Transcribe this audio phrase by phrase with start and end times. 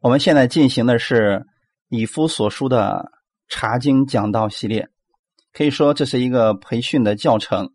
[0.00, 1.44] 我们现在进行的是
[1.88, 3.10] 以夫所书的
[3.48, 4.86] 查经讲道系列，
[5.52, 7.68] 可以说这是一个培训的教程，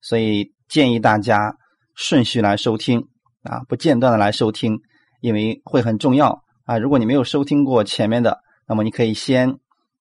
[0.00, 1.54] 所以建议大家
[1.94, 2.98] 顺序来收听
[3.42, 4.78] 啊，不间断的来收听，
[5.20, 6.78] 因为会很重要啊。
[6.78, 9.50] 如果你没有收听过前面的，那么你可以先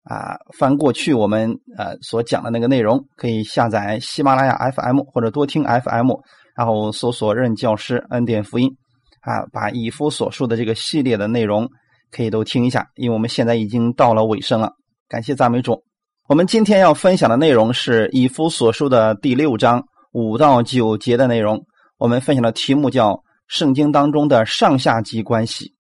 [0.04, 6.12] 啊翻过去我们呃所讲的那个内容，可以下载喜马拉雅 FM 或者多听 FM，
[6.56, 8.78] 然后搜索任教师恩典福音。
[9.26, 11.68] 啊，把以夫所述的这个系列的内容
[12.12, 14.72] 可以都听一下，因为我们现在已经到了尾声了。
[15.10, 15.84] 感谢赞美主。
[16.28, 21.66] 我们今天要分享的内容是以夫所述的第六章五到九节的内容。
[21.98, 25.74] 我们分享的题目叫“圣经当中的上下级关系”，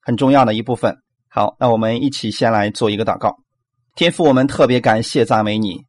[0.00, 0.96] 很重要的一部分。
[1.30, 3.36] 好，那我们一起先来做一个祷告。
[3.94, 5.82] 天父，我们特别感谢赞美你，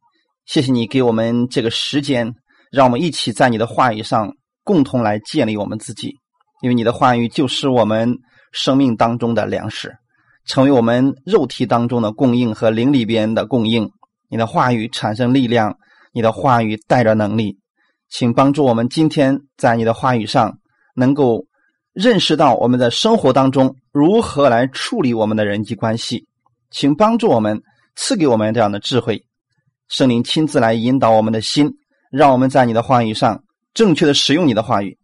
[0.46, 2.34] 谢谢你给我们这个时间，
[2.70, 4.30] 让我们一起在你的话语上
[4.62, 6.14] 共同来建立我们自己。
[6.60, 8.18] 因为你的话语就是我们
[8.52, 9.96] 生命当中的粮食，
[10.44, 13.90] 成为我们肉体当中的供应和灵里边的供应。
[14.28, 15.76] 你的话语产生力量，
[16.12, 17.58] 你的话语带着能力，
[18.08, 20.58] 请帮助我们今天在你的话语上
[20.94, 21.46] 能够
[21.92, 26.26] 认识到我们的生活当中如何来处理我们的人际关系。
[26.70, 27.60] 请帮助我们
[27.96, 29.24] 赐给我们这样的智慧，
[29.88, 31.68] 圣灵亲自来引导我们的心，
[32.12, 33.42] 让我们在你的话语上
[33.74, 34.96] 正确的使用你的话语。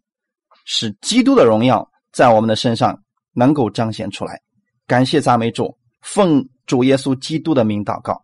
[0.67, 4.42] 使基督的荣耀在我们的身上能够彰显出来。
[4.86, 8.23] 感谢赞美主，奉主耶稣基督的名祷告，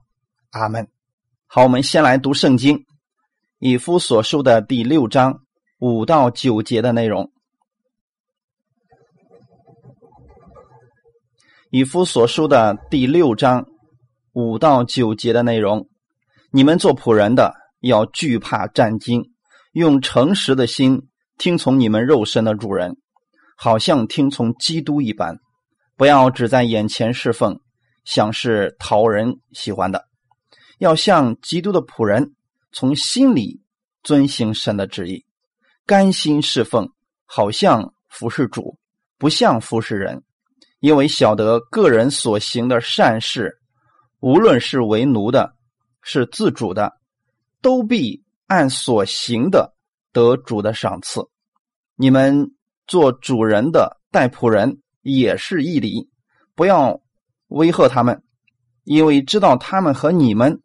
[0.51, 0.87] 阿门。
[1.47, 2.85] 好，我们先来读圣经，
[3.59, 5.41] 以夫所书的第六章
[5.79, 7.31] 五到九节的内容。
[11.71, 13.67] 以夫所书的第六章
[14.33, 15.89] 五到九节的内容，
[16.51, 19.33] 你们做仆人的要惧怕战惊，
[19.73, 21.09] 用诚实的心。
[21.43, 22.99] 听从你们肉身的主人，
[23.57, 25.41] 好像听从基督一般，
[25.97, 27.59] 不要只在眼前侍奉，
[28.05, 30.05] 想是讨人喜欢的，
[30.79, 32.37] 要像基督的仆人，
[32.71, 33.61] 从心里
[34.05, 35.25] 遵行神的旨意，
[35.85, 36.89] 甘心侍奉，
[37.27, 38.79] 好像服侍主，
[39.19, 40.23] 不像服侍人，
[40.79, 43.53] 因为晓得个人所行的善事，
[44.21, 45.57] 无论是为奴的，
[46.03, 46.93] 是自主的，
[47.61, 49.75] 都必按所行的
[50.13, 51.21] 得主的赏赐。
[51.97, 52.53] 你们
[52.87, 56.09] 做主人的待仆人也是义理，
[56.55, 57.01] 不要
[57.49, 58.23] 威吓他们，
[58.85, 60.61] 因为知道他们和你们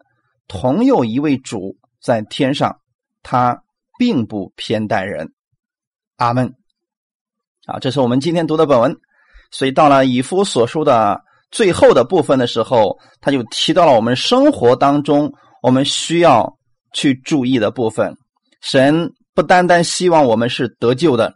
[0.47, 2.79] 同有一位主在天上，
[3.23, 3.63] 他
[3.99, 5.33] 并不偏待人。
[6.15, 6.55] 阿门。
[7.65, 8.95] 啊，这是我们今天读的本文。
[9.51, 11.21] 所以到了以夫所说的
[11.51, 16.57] 最后的部分的时候，他就提到了我们生活当中我们需要
[16.94, 18.17] 去注意的部分。
[18.61, 19.13] 神。
[19.38, 21.36] 不单单希望我们是得救的，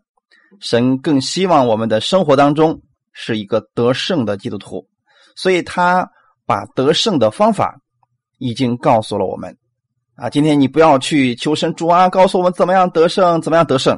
[0.60, 2.82] 神更希望我们的生活当中
[3.14, 4.88] 是一个得胜的基督徒，
[5.36, 6.10] 所以他
[6.48, 7.80] 把得胜的方法
[8.40, 9.56] 已经告诉了我们。
[10.16, 13.96] 啊，今天你不要去求神主啊，告诉我们怎么样得胜，怎么样得胜。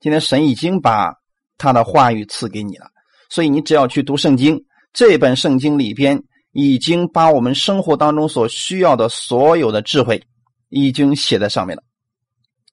[0.00, 1.10] 今天神已经把
[1.56, 2.88] 他的话语赐给你了，
[3.30, 4.62] 所以你只要去读圣经，
[4.92, 6.22] 这本圣经里边
[6.52, 10.22] 已经把我们生活当中所需要的所有的智慧
[10.68, 11.82] 已经写在上面了。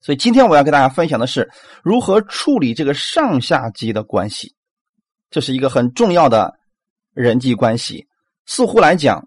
[0.07, 1.49] 所以今天我要跟大家分享的是
[1.83, 4.55] 如何处理这个上下级的关系，
[5.29, 6.53] 这是一个很重要的
[7.13, 8.07] 人际关系。
[8.45, 9.21] 似乎来讲，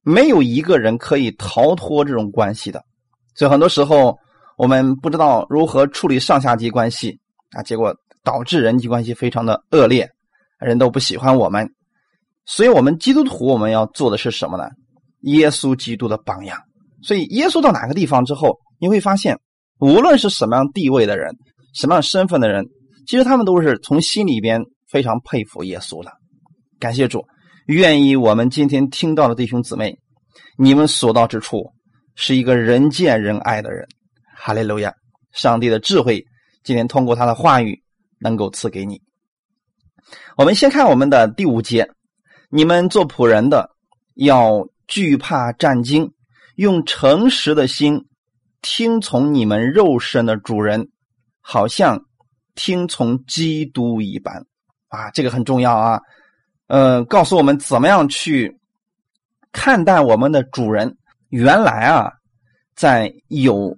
[0.00, 2.82] 没有一个人可以逃脱这种关系的。
[3.34, 4.16] 所以很多时候
[4.56, 7.20] 我们不知道如何处理上下级关系
[7.50, 7.94] 啊，结果
[8.24, 10.08] 导致人际关系非常的恶劣，
[10.58, 11.70] 人都不喜欢我们。
[12.46, 14.70] 所以我们基督徒我们要做的是什么呢？
[15.24, 16.58] 耶稣基督的榜样。
[17.02, 19.38] 所以耶稣到哪个地方之后，你会发现。
[19.80, 21.36] 无论是什么样地位的人，
[21.74, 22.66] 什么样身份的人，
[23.06, 26.12] 其实他们都是从心里边非常佩服耶稣的。
[26.80, 27.24] 感谢主，
[27.66, 29.96] 愿意我们今天听到的弟兄姊妹，
[30.56, 31.72] 你们所到之处
[32.16, 33.86] 是一个人见人爱的人。
[34.36, 34.92] 哈利路亚！
[35.32, 36.24] 上帝的智慧
[36.64, 37.82] 今天通过他的话语
[38.20, 39.00] 能够赐给你。
[40.36, 41.88] 我们先看我们的第五节：
[42.50, 43.70] 你们做仆人的
[44.14, 46.10] 要惧怕战惊，
[46.56, 48.07] 用诚实的心。
[48.62, 50.88] 听从你们肉身的主人，
[51.40, 52.00] 好像
[52.54, 54.44] 听从基督一般
[54.88, 55.10] 啊！
[55.12, 56.00] 这个很重要啊。
[56.66, 58.54] 呃，告诉我们怎么样去
[59.52, 60.96] 看待我们的主人。
[61.30, 62.10] 原来啊，
[62.74, 63.76] 在有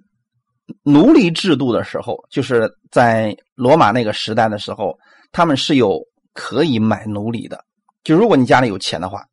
[0.83, 4.97] 奴隶制度的时候，就是在罗马那个时代的时候，
[5.31, 5.99] 他们是有
[6.33, 7.63] 可以买奴隶的。
[8.03, 9.23] 就如果你家里有钱的话，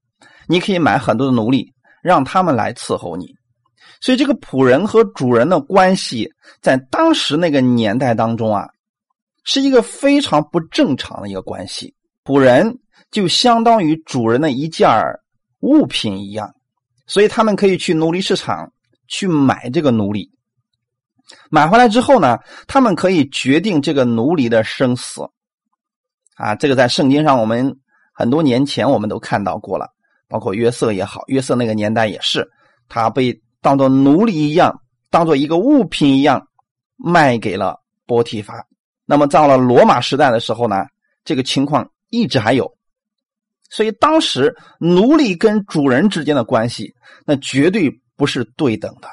[0.47, 1.73] 你可以买很多的奴隶，
[2.03, 3.38] 让他们来伺候你。
[4.01, 8.69] 所以，这个仆人和主人的关系，在当时那个年代当中啊，
[9.45, 11.95] 是一个非常不正常的一个关系。
[12.25, 12.79] 仆人
[13.11, 14.89] 就相当于主人的一件
[15.61, 16.55] 物品一样，
[17.07, 18.71] 所以他们可以去奴隶市场
[19.09, 20.31] 去买这个奴隶。
[21.51, 25.23] 买回来之后呢，他们可以决定这个奴隶的生死。
[26.37, 27.77] 啊，这个在圣经上我们
[28.15, 29.89] 很多年前我们都看到过了，
[30.29, 32.49] 包括约瑟也好，约瑟那个年代也是，
[32.89, 33.37] 他被
[33.69, 34.81] 当做奴隶一样，
[35.11, 36.49] 当做一个物品一样
[36.97, 38.67] 卖给了波提法。
[39.05, 40.87] 那么到了罗马时代的时候呢，
[41.23, 42.67] 这个情况一直还有。
[43.69, 46.95] 所以当时奴隶跟主人之间的关系，
[47.27, 49.09] 那绝对不是对等的，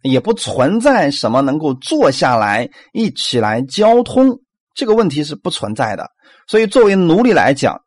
[0.00, 4.40] 也不存在什么能够坐下来一起来交通
[4.74, 6.10] 这个问题是不存在的。
[6.46, 7.78] 所以作为奴隶来讲，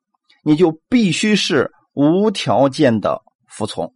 [0.43, 3.91] 你就必须是无条件的服从，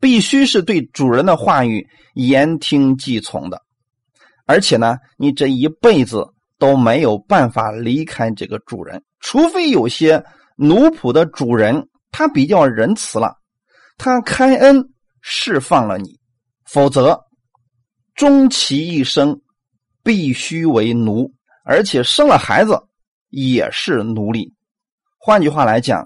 [0.00, 3.62] 必须是对主人的话语言听计从的，
[4.46, 6.26] 而且呢，你这一辈子
[6.58, 10.24] 都没有办法离开这个主人，除非有些。
[10.60, 13.32] 奴仆的主人，他比较仁慈了，
[13.96, 14.84] 他开恩
[15.20, 16.18] 释放了你，
[16.64, 17.16] 否则
[18.16, 19.40] 终其一生
[20.02, 21.32] 必须为奴，
[21.64, 22.76] 而且生了孩子
[23.28, 24.52] 也是奴隶。
[25.16, 26.04] 换句话来讲，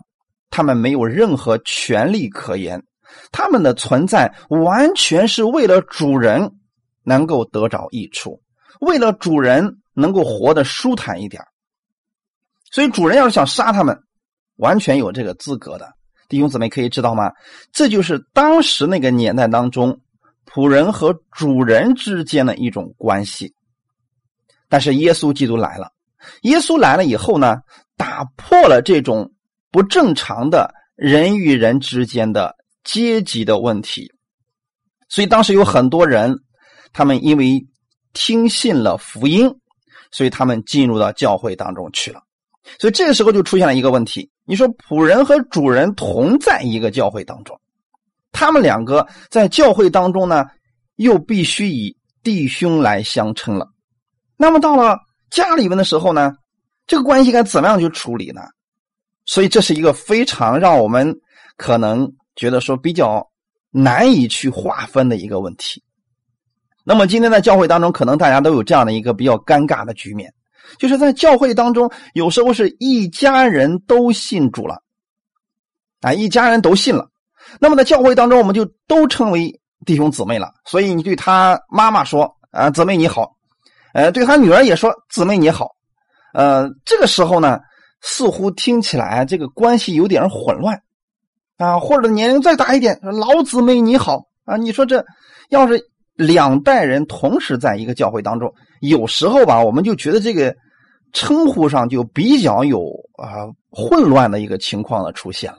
[0.51, 2.85] 他们没有任何权利可言，
[3.31, 6.53] 他们的存在完全是为了主人
[7.03, 8.41] 能够得着益处，
[8.81, 11.43] 为了主人能够活得舒坦一点。
[12.71, 13.99] 所以，主人要是想杀他们。
[14.57, 15.93] 完全有这个资格的
[16.29, 17.33] 弟兄姊妹可以知道吗？
[17.73, 19.99] 这就是当时那个年代当中
[20.47, 23.55] 仆人和主人之间的一种关系。
[24.69, 25.91] 但是耶稣基督来了，
[26.43, 27.57] 耶稣来了以后呢，
[27.97, 29.33] 打破了这种
[29.71, 34.13] 不正常的人与人之间的阶级的问题。
[35.09, 36.35] 所以当时有很多人，
[36.93, 37.67] 他们因为
[38.13, 39.51] 听信了福音，
[40.11, 42.21] 所以他们进入到教会当中去了。
[42.79, 44.31] 所以这个时候就出现了一个问题。
[44.45, 47.61] 你说仆人和主人同在一个教会当中，
[48.33, 50.45] 他们两个在教会当中呢，
[50.97, 53.69] 又必须以弟兄来相称了。
[54.37, 54.99] 那么到了
[55.31, 56.33] 家里面的时候呢，
[56.87, 58.43] 这个关系该怎么样去处理呢？
[59.25, 61.15] 所以这是一个非常让我们
[61.57, 62.13] 可能
[62.43, 63.25] 觉得说比较
[63.71, 65.81] 难以去划分的一个问题。
[66.83, 70.35] 那么今天在教会当中，可能大家都有这样的一个比较尴尬的局面。
[70.77, 74.83] 就是在教会当中，有时候是一家人都信主了，
[76.01, 77.09] 啊，一家人都信了。
[77.61, 80.53] 那么在教会当中，我们就都称为弟兄姊妹了。
[80.65, 83.37] 所以你对他妈妈说：“啊，姊妹你好。”
[83.95, 85.71] 呃，对他女儿也说：“姊妹你好。”
[86.35, 87.61] 呃，这个时候呢，
[88.01, 90.83] 似乎听起来这个关系有点混乱
[91.63, 91.79] 啊。
[91.79, 94.57] 或者年龄再大一点，老姊妹你好啊。
[94.57, 95.05] 你说这
[95.51, 95.81] 要是
[96.15, 98.53] 两代人同时在一个教会当中。
[98.81, 100.55] 有时候吧，我们就觉得这个
[101.13, 105.59] 称呼上就比较有啊混乱的一个情况的出现了。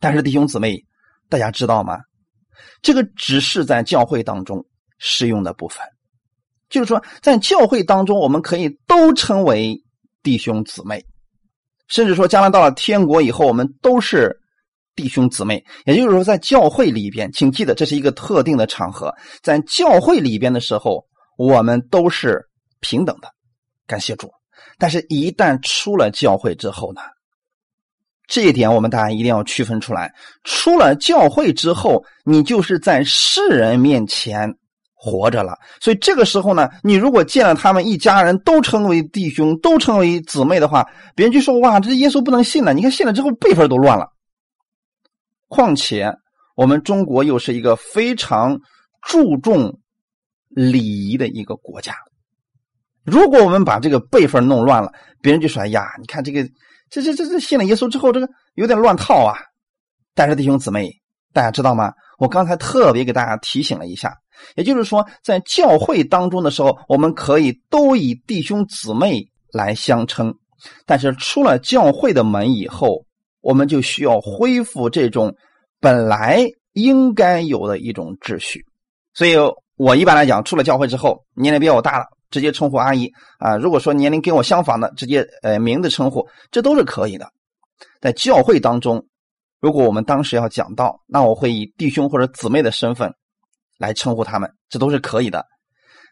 [0.00, 0.82] 但是弟兄姊妹，
[1.28, 1.98] 大家知道吗？
[2.82, 4.64] 这个只是在教会当中
[4.98, 5.80] 适用的部分，
[6.68, 9.76] 就是说在教会当中，我们可以都称为
[10.22, 11.04] 弟兄姊妹，
[11.88, 14.36] 甚至说将来到了天国以后，我们都是
[14.98, 15.64] 弟兄姊妹。
[15.86, 19.14] 也就是说，在教会里边，请记得这是一个特定的场合，
[19.44, 21.06] 在教会里边的时候。
[21.38, 22.44] 我们都是
[22.80, 23.28] 平等的，
[23.86, 24.28] 感谢主。
[24.76, 27.00] 但是，一旦出了教会之后呢？
[28.26, 30.12] 这一点我们大家一定要区分出来。
[30.42, 34.52] 出了教会之后，你就是在世人面前
[34.96, 35.56] 活着了。
[35.80, 44.08] 所以，这个时候呢，你如果见了他们一家人都称为弟兄，都称为姊妹的话，别人就说：“哇，这耶稣不能信了。”你看信了之后，辈分都乱了。
[45.48, 46.12] 况且，
[46.54, 48.58] 我们中国又是一个非常
[49.02, 49.78] 注重。
[50.50, 51.94] 礼仪的一个国家，
[53.04, 54.90] 如果我们把这个辈分弄乱了，
[55.20, 56.42] 别人就说：“哎呀，你看这个，
[56.88, 59.36] 这这这这信了耶稣之后，这个有点乱套啊。”
[60.16, 60.90] 但是弟兄姊妹，
[61.34, 61.92] 大家知道吗？
[62.18, 64.16] 我刚才特别给大家提醒了一下，
[64.56, 70.34] 也就是说，在教会当中的时候，我们可以都以弟兄姊妹来相称，
[70.86, 73.04] 但是出了教会的门以后，
[73.40, 75.34] 我们就需要恢复这种
[75.80, 78.64] 本来应该有的一种秩序，
[79.14, 79.34] 所以。
[79.80, 83.56] 我一般来讲，出了教会之后，年龄比我大了，直接称呼阿姨啊。
[83.56, 87.28] 如果说年龄跟我相仿的，直接呃名字称呼，这都是可以的。
[88.00, 89.06] 在教会当中，
[89.60, 93.14] 如果我们当时要讲到，那我会以弟兄或者姊妹的身份
[93.78, 95.46] 来称呼他们，这都是可以的。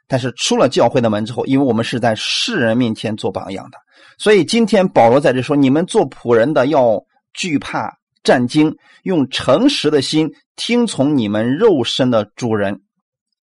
[0.07, 3.79] 但是出了教会的门之后，因为我们是在世人面前做榜样的，
[4.17, 7.03] 所以今天保罗在这说：你们做仆人的要
[7.37, 12.81] 惧怕战惊，用诚实的心听从你们肉身的主人。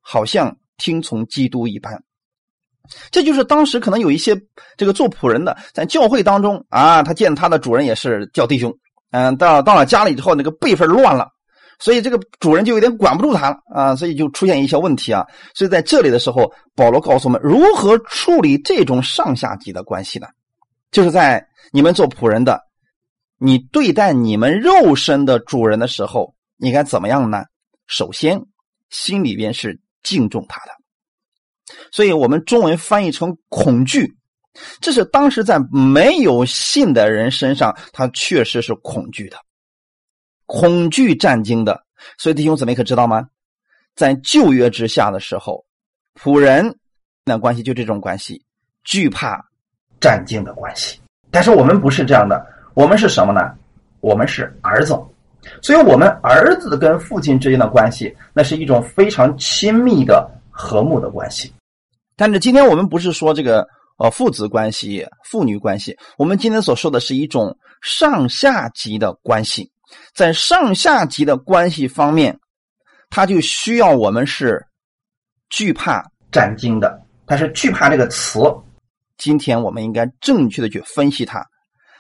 [0.06, 2.04] 好像听从基督一般，
[3.10, 4.36] 这就是当时可能有一些
[4.76, 8.70] 这个做仆人的，在教会当中啊，他见他的主人也是叫弟兄，
[9.12, 11.30] 嗯，到到了家里之后，那个辈分乱了，
[11.80, 15.26] 所以这个主人就有点管不住他了啊，所以就出现一些问题啊。
[15.54, 20.28] 所以在这里的时候，保罗告诉我们如何处理这种上下级的关系呢？
[20.92, 22.60] 就是在你们做仆人的，
[23.46, 27.44] 你对待你们肉身的主人的时候，你该怎么样呢？
[27.88, 28.42] 首先，
[28.90, 30.72] 心里边是敬重他的。
[31.92, 34.16] 所以我们中文翻译成恐惧，
[34.80, 39.36] 这是当时在没有信的人身上，他确实是恐惧的，
[40.46, 41.84] 恐惧战惊的。
[42.18, 43.28] 所以弟兄姊妹可知道吗？
[43.94, 45.66] 在旧约之下的时候，
[46.16, 46.80] 仆人
[47.26, 48.42] 那关系就这种关系，
[48.86, 49.38] 惧怕
[50.00, 50.98] 战惊的关系。
[51.30, 52.42] 但是我们不是这样的，
[52.74, 53.42] 我们是什么呢？
[54.00, 55.00] 我们是儿子，
[55.62, 61.54] 所以我们儿子跟父亲之间的关系，那是一种非常亲密的和睦的关系。
[62.16, 63.66] 但是今天我们不是说这个
[63.98, 69.72] 呃父子关系、父女关系，我们今天所说的是一种上下级的关系。
[70.16, 72.38] 在上下级的关系方面，
[73.10, 74.66] 他就需要我们是
[75.50, 77.00] 惧怕战惊的。
[77.26, 78.40] 但是惧怕这个词，
[79.18, 81.46] 今天我们应该正确的去分析它。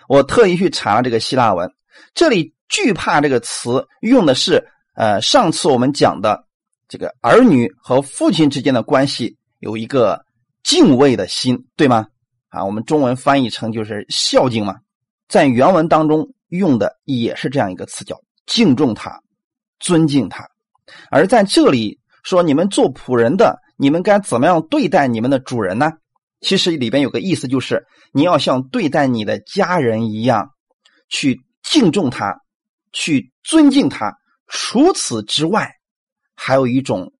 [0.07, 1.71] 我特意去查了这个希腊文，
[2.13, 6.45] 这里惧怕这个词用的是呃上次我们讲的
[6.87, 9.37] 这个儿女和父亲之间的关系。
[9.59, 10.25] 有一个
[10.61, 12.05] 敬畏的心，对吗？
[12.49, 14.75] 啊，我们中文翻译成就是孝敬嘛，
[15.29, 19.17] 在原文当中用的也是这样一个词，叫敬重他、
[19.79, 20.45] 尊敬他。
[21.09, 25.93] 而在这里说，你们做仆人的，你们该怎么样对待你们的主人呢？
[26.43, 30.49] 其实里边有个意思，就是你要像对待你的家人一样，
[31.09, 32.37] 去敬重他，
[32.91, 34.13] 去尊敬他。
[34.47, 35.71] 除此之外，
[36.35, 37.11] 还有一种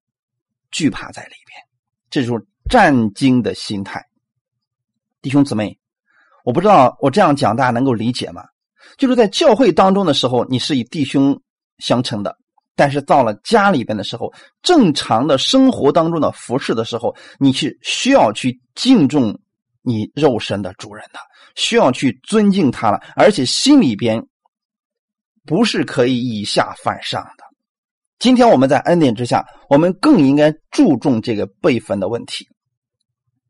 [0.70, 1.58] 惧怕在里边。
[2.10, 4.06] 这种战惊的心态，
[5.22, 5.80] 弟兄姊妹，
[6.46, 8.44] 我不知道我这样讲大家能够理解吗？
[8.98, 11.42] 就是在教会当中的时候，你是以弟兄
[11.80, 12.32] 相称的；
[12.76, 19.40] 但是到了家里边的时候，正常的生活当中的服侍的时候，你是需要去敬重
[19.82, 21.20] 你肉身的主人的，
[21.56, 24.26] 需要去尊敬他了，而且心里边
[25.46, 27.44] 不是可以以下犯上的。
[28.20, 32.48] 今天我们在恩典之下，我们更应该注重这个辈分的问题。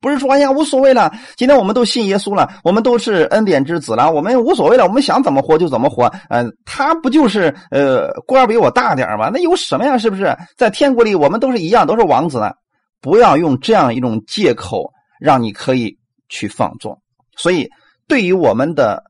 [0.03, 6.11] 不是说哎呀无所谓了，今天我们都信耶稣了，我们都是恩典之子了，我们无所谓了，我们想怎么活就怎么活。
[6.29, 9.29] 嗯，他不就是呃官比我大点吗？
[9.33, 9.97] 那有什么呀？
[9.97, 12.51] 是不是在天国里我们都是一样，都是王子呢？
[12.99, 17.01] 不要用这样一种借口让你可以去放纵。
[17.37, 17.67] 所以，
[18.07, 19.01] 对于我们的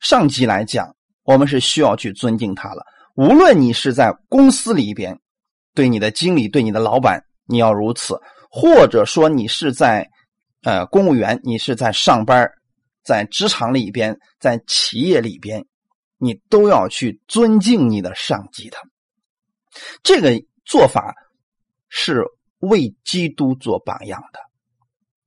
[0.00, 0.88] 上级来讲，
[1.24, 2.82] 我们是需要去尊敬他了。
[3.16, 5.18] 无论你是在公司里边，
[5.74, 8.14] 对你的经理、对你的老板，你要如此；
[8.50, 10.08] 或者说你是在
[10.62, 12.50] 呃公务员，你是在上班，
[13.02, 15.64] 在职场里边，在企业里边，
[16.18, 18.76] 你都要去尊敬你的上级的。
[20.02, 20.32] 这个
[20.64, 21.14] 做法
[21.88, 22.22] 是
[22.60, 24.40] 为基督做榜样的。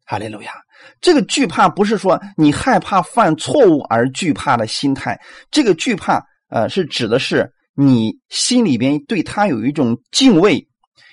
[0.05, 0.51] 哈利路亚！
[0.99, 5.19] 这个惧怕不是说你害怕犯错误而惧怕的心态，
[5.49, 7.51] 这个惧怕呃是指的是。
[7.73, 10.67] 你心里边对他有一种敬畏，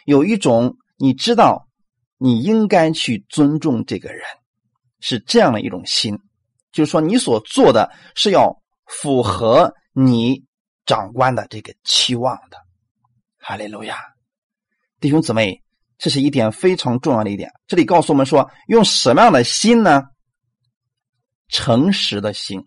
[0.07, 1.68] 有一种你知道
[2.19, 4.21] 你应该去尊重这个人，
[5.01, 6.19] 是这样的一种心，
[6.73, 10.45] 就是说你所做的是要符合你
[10.85, 12.59] 长官的这个期望的。
[13.39, 13.97] 哈利路亚，
[15.01, 15.63] 弟兄姊妹，
[15.97, 17.51] 这是一点非常重要的一点。
[17.67, 20.03] 这里告诉我们说，用什么样的心呢？
[21.49, 22.67] 诚实的心。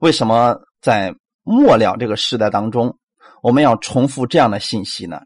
[0.00, 2.96] 为什么在末了这个时代当中？
[3.42, 5.20] 我们要重复这样的信息呢，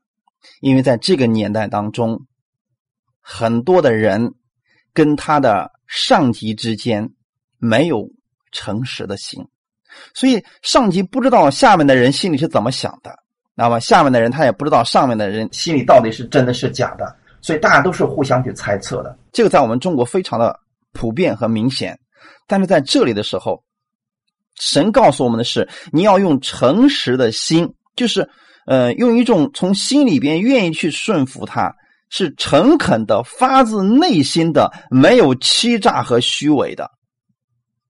[0.60, 2.26] 因为在这个年代当中，
[3.22, 4.34] 很多的人
[4.92, 7.08] 跟他的上级之间
[7.58, 8.10] 没有
[8.50, 9.42] 诚实的心，
[10.12, 13.16] 所以上级不知道下面的人心里是怎么想的，
[13.54, 19.16] 那么下面的人他也不知道上面的人心里到底是真的是假的，所以大家都是互相去猜测的。
[19.32, 20.58] 这个在我们中国非常的
[20.92, 21.98] 普遍和明显，
[22.46, 23.62] 但是在这里的时候，
[24.58, 27.74] 神告诉我们的是，你要用诚实的心。
[27.94, 28.26] 就是，
[28.64, 31.74] 呃，用一种从心里边愿意去顺服他，
[32.12, 36.90] 是诚恳的、发自内心的，没有欺诈和虚伪的。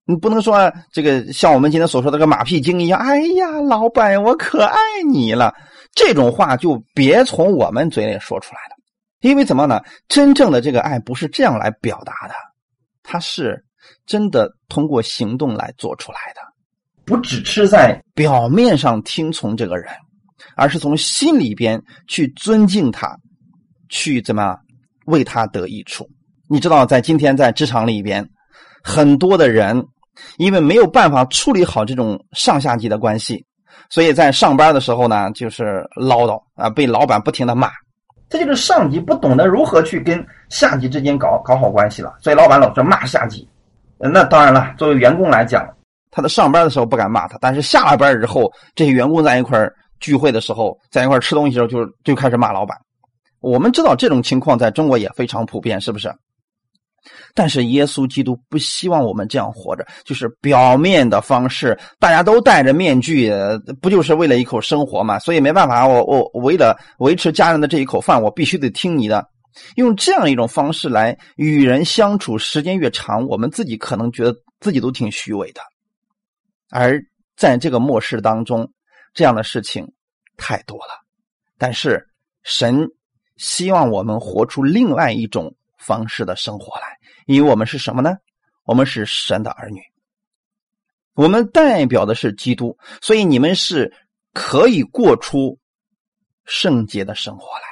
[0.04, 3.00] 你不能说这个像我们今天所说的个马屁精一样。
[3.00, 4.78] 哎呀，老板，我可爱
[5.10, 5.52] 你了。
[5.92, 8.76] 这种话就别从我们嘴里说出来了，
[9.22, 9.80] 因为怎么呢？
[10.06, 12.34] 真正的这个爱不是这样来表达的，
[13.02, 13.64] 它是
[14.06, 16.40] 真的通过行动来做出来的。
[17.04, 19.92] 不只是在表面上听从这个人，
[20.54, 23.16] 而是从心里边去尊敬他，
[23.92, 24.56] 去怎么
[25.04, 26.08] 为他得益处。
[26.48, 28.26] 你知道，在今天在职场里边，
[28.82, 29.86] 很多的人
[30.38, 33.44] 因为没有办法处理好这种上下级的关系，
[33.90, 37.70] 所以在上班的时候呢，就是唠叨啊，被老板不停的骂。
[38.30, 43.46] 这就是上级不懂得如何去跟下级之间搞搞好关系了，所以老板老是骂下级。
[43.98, 45.68] 那当然了，作为员工来讲，
[46.10, 49.68] 他在上班的时候不敢骂他，但是下了班之后，这些员工在一块
[50.00, 52.76] 聚会的时候，在一块吃东西的时候，就就开始骂老板。
[53.42, 56.10] 我们知道这种情况在中国也非常普遍，是不是？
[57.34, 63.32] 但是耶稣基督不希望我们这样活着，就是表面的方式，大家都戴着面具，
[63.80, 65.18] 不就是为了一口生活嘛？
[65.18, 69.26] 所以没办法，我我为了维持家人的这一口饭，我必须得听你的。
[69.74, 75.60] 用这样一种方式来与人相处，时间越长，我们自己可能觉得自己都挺虚伪的。
[76.70, 77.02] 而
[77.36, 78.70] 在这个末世当中，
[79.12, 79.86] 这样的事情
[80.36, 81.02] 太多了。
[81.58, 82.06] 但是
[82.44, 82.88] 神
[83.42, 86.86] 希望我们活出另外一种方式的生活来。
[87.26, 88.14] 因为我们是什么呢？
[88.64, 89.80] 我们是神的儿女，
[91.14, 93.92] 我们代表的是基督，所以你们是
[94.32, 95.58] 可以过出
[96.44, 97.64] 圣洁的生活来。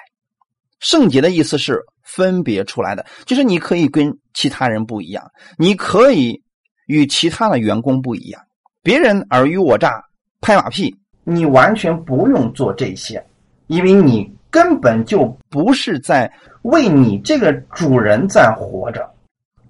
[0.80, 6.42] 圣洁的意思是分别出来的，就是你可以跟其他人不一样，你可以
[6.86, 8.42] 与其他的员工不一样。
[8.82, 10.02] 别人尔虞我诈、
[10.40, 13.24] 拍马屁，你完全不用做这些，
[13.68, 16.30] 因为你根本就不是在
[16.62, 19.08] 为你这个主人在活着。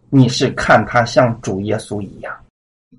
[0.08, 2.34] 你是看他像主耶稣一样，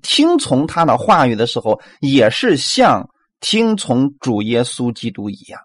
[0.00, 3.06] 听从他的话语的时候，也是像
[3.40, 5.60] 听从主耶稣基督一样。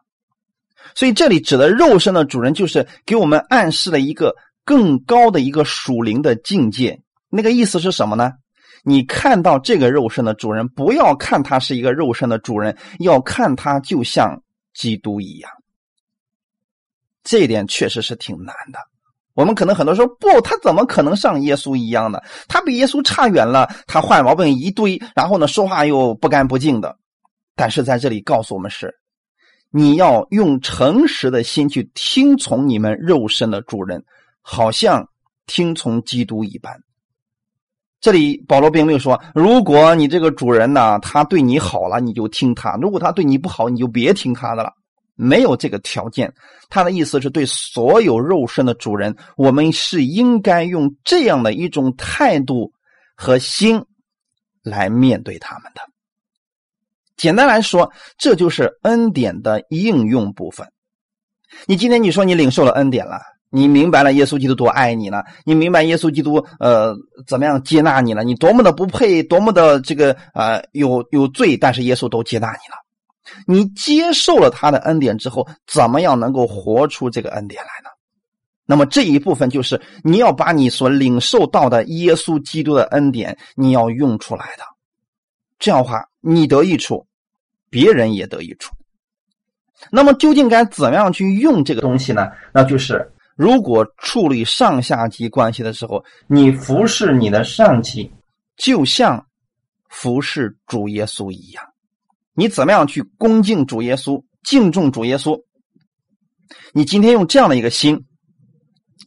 [0.94, 7.00] 所以这里指的肉身的主人，就是给我们暗示了一个更高的一个属灵的境界。
[7.30, 8.32] 那个意思是什么呢？
[8.84, 14.42] 你看到这个肉身的主人，不要看他是一个肉身的主人，要看他就像
[14.74, 15.52] 基督一样。
[17.28, 18.80] 这一点确实是挺难的。
[19.34, 22.20] 我们可能很多说不，他怎么可能像耶稣一样呢？
[22.48, 26.98] 他比耶稣差远了，他坏毛病一堆，然后呢，说话又不干不净的。
[27.54, 28.96] 但是在这里告诉我们是，
[29.72, 34.02] 你要用诚实的心去听从你们肉身的主人，
[34.42, 35.06] 好像
[35.48, 36.74] 听从基督一般。
[38.00, 44.72] 这里保罗并没有说，如果你这个主人呢，他对你好了，你就听他；如果他对你不好，你就别听他的了。
[45.18, 46.32] 没有这个条件，
[46.70, 52.72] 他的意思是对所有肉身的主人，我们是应该用这样的一种态度
[53.16, 53.84] 和心
[54.64, 55.82] 来面对他们的。
[57.18, 60.68] 简单来说，这就是恩典的应用部分。
[61.66, 72.87] 你今天你说你领受了恩典了，你明白了耶稣基督多爱你了，你明白耶稣基督呃怎么样接纳你了，你多么的不配，多么的这个呃有有罪，但是耶稣都接纳你了。
[73.46, 77.90] 你接受了他的恩典之后，怎么样能够活出这个恩典来呢？
[78.66, 84.64] 那么这一部分就是你要把你所领受到的耶稣基督的恩典，你要用出来的。
[85.58, 87.08] 这样的话，你得益处，
[87.70, 88.76] 别人也得益处。
[89.90, 92.30] 那么究竟该怎么样去用这个东西呢？
[92.52, 98.12] 那就是如果处理上下级关系的时候，你服侍你的上级，
[98.58, 99.26] 就像
[99.88, 101.64] 服侍主耶稣一样。
[102.38, 105.36] 你怎么样去恭敬主耶稣、敬重主耶稣？
[106.72, 108.00] 你今天用这样的一个心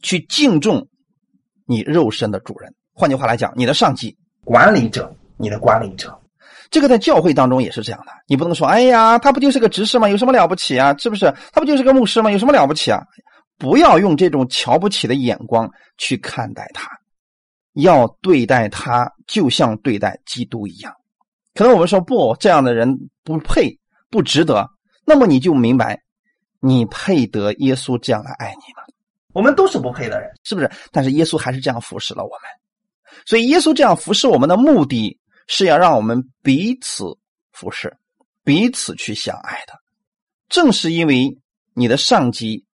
[0.03, 0.85] 去敬重
[1.65, 2.75] 你肉身的主人。
[2.93, 4.13] 换句话来讲，你的上级、
[4.43, 6.13] 管理者、你的管理者，
[6.69, 8.11] 这个在教会当中也是这样的。
[8.27, 10.09] 你不能说：“哎呀，他不就是个执事吗？
[10.09, 10.93] 有什么了不起啊？
[10.97, 11.33] 是不是？
[11.53, 12.29] 他不就是个牧师吗？
[12.29, 13.01] 有什么了不起啊？”
[13.57, 16.89] 不要用这种瞧不起的眼光去看待他，
[17.75, 20.93] 要对待他就像对待基督一样。
[21.53, 23.77] 可能我们说不，这样的人不配，
[24.09, 24.69] 不值得。
[25.05, 26.01] 那么你就明白，
[26.59, 28.83] 你配得耶稣这样来爱你吗？
[29.33, 30.71] 我们都是不配的人，是不是？
[30.91, 32.41] 但是耶稣还是这样服侍了我们。
[33.25, 37.03] 所以耶稣这样服侍我们的目的是要让我们彼此
[37.51, 37.97] 服侍，
[38.43, 39.73] 彼此去相爱的。
[40.47, 41.37] 正是因为
[41.73, 42.65] 你的上级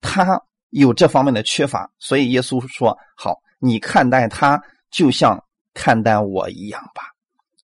[0.00, 0.40] 他
[0.70, 7.02] 有这方面的缺乏，所以耶稣说：“好，你看待他就像看待我一样吧。”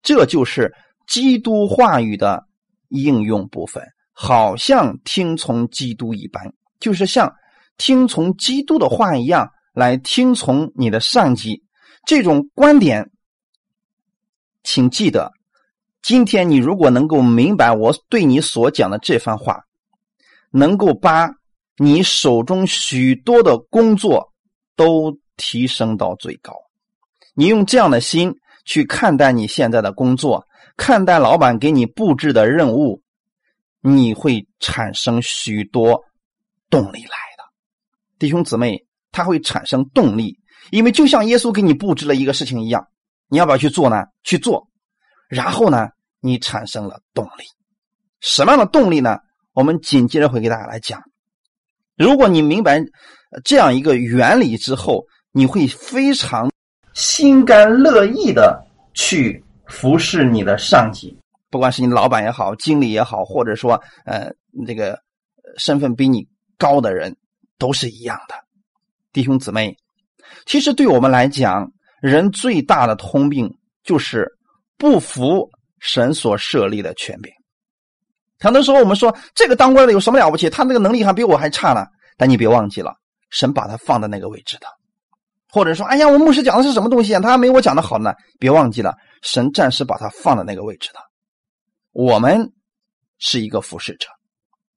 [0.01, 0.73] 这就是
[1.07, 2.45] 基督话语的
[2.87, 3.83] 应用部分，
[4.13, 7.33] 好像听从基督一般，就是像
[7.77, 11.63] 听从基督的话一样来听从你的上级。
[12.05, 13.11] 这种观点，
[14.63, 15.31] 请记得，
[16.01, 19.63] 今天你如果能够明白我对你所讲的这番话，
[20.51, 21.29] 能够把
[21.77, 24.31] 你手中许多的工作
[24.75, 26.53] 都提升到最高。
[27.33, 28.33] 你用这样的心。
[28.69, 30.45] 去看待你现在的工作，
[30.77, 33.01] 看待老板给你布置的任务，
[33.81, 35.99] 你会产生许多
[36.69, 37.43] 动力来的。
[38.19, 40.37] 弟兄姊妹，他会产生动力，
[40.69, 42.85] 因为就像耶稣给你布置了一个事情一样，
[43.27, 44.03] 你要不要去做呢？
[44.23, 44.67] 去做，
[45.27, 45.87] 然后呢，
[46.19, 47.45] 你产生了动力。
[48.19, 49.17] 什么样的动力呢？
[49.53, 51.01] 我们紧接着会给大家来讲。
[51.97, 52.83] 如果你明白
[53.43, 56.51] 这样一个原理之后，你会非常
[56.99, 58.61] 心甘乐意的
[58.93, 61.17] 去服侍你的上级，
[61.49, 64.29] 不管是你老板也好，经理也好，或者说呃
[64.67, 64.99] 这个
[65.57, 67.15] 身份比你高的人，
[67.57, 68.35] 都是一样的。
[69.13, 69.73] 弟兄姊妹，
[70.45, 73.49] 其实对我们来讲，人最大的通病
[73.81, 74.29] 就是
[74.77, 77.31] 不服神所设立的权柄。
[78.41, 80.49] 很多时候我们说这个当官的有什么了不起？
[80.49, 81.85] 他那个能力还比我还差呢。
[82.17, 82.93] 但你别忘记了，
[83.29, 84.67] 神把他放在那个位置的。
[85.51, 87.19] 或者说，哎呀，我牧师讲的是什么东西啊？
[87.19, 88.13] 他还没我讲的好呢。
[88.39, 90.99] 别忘记了，神暂时把他放在那个位置的。
[91.91, 92.51] 我们
[93.17, 94.07] 是一个服侍者，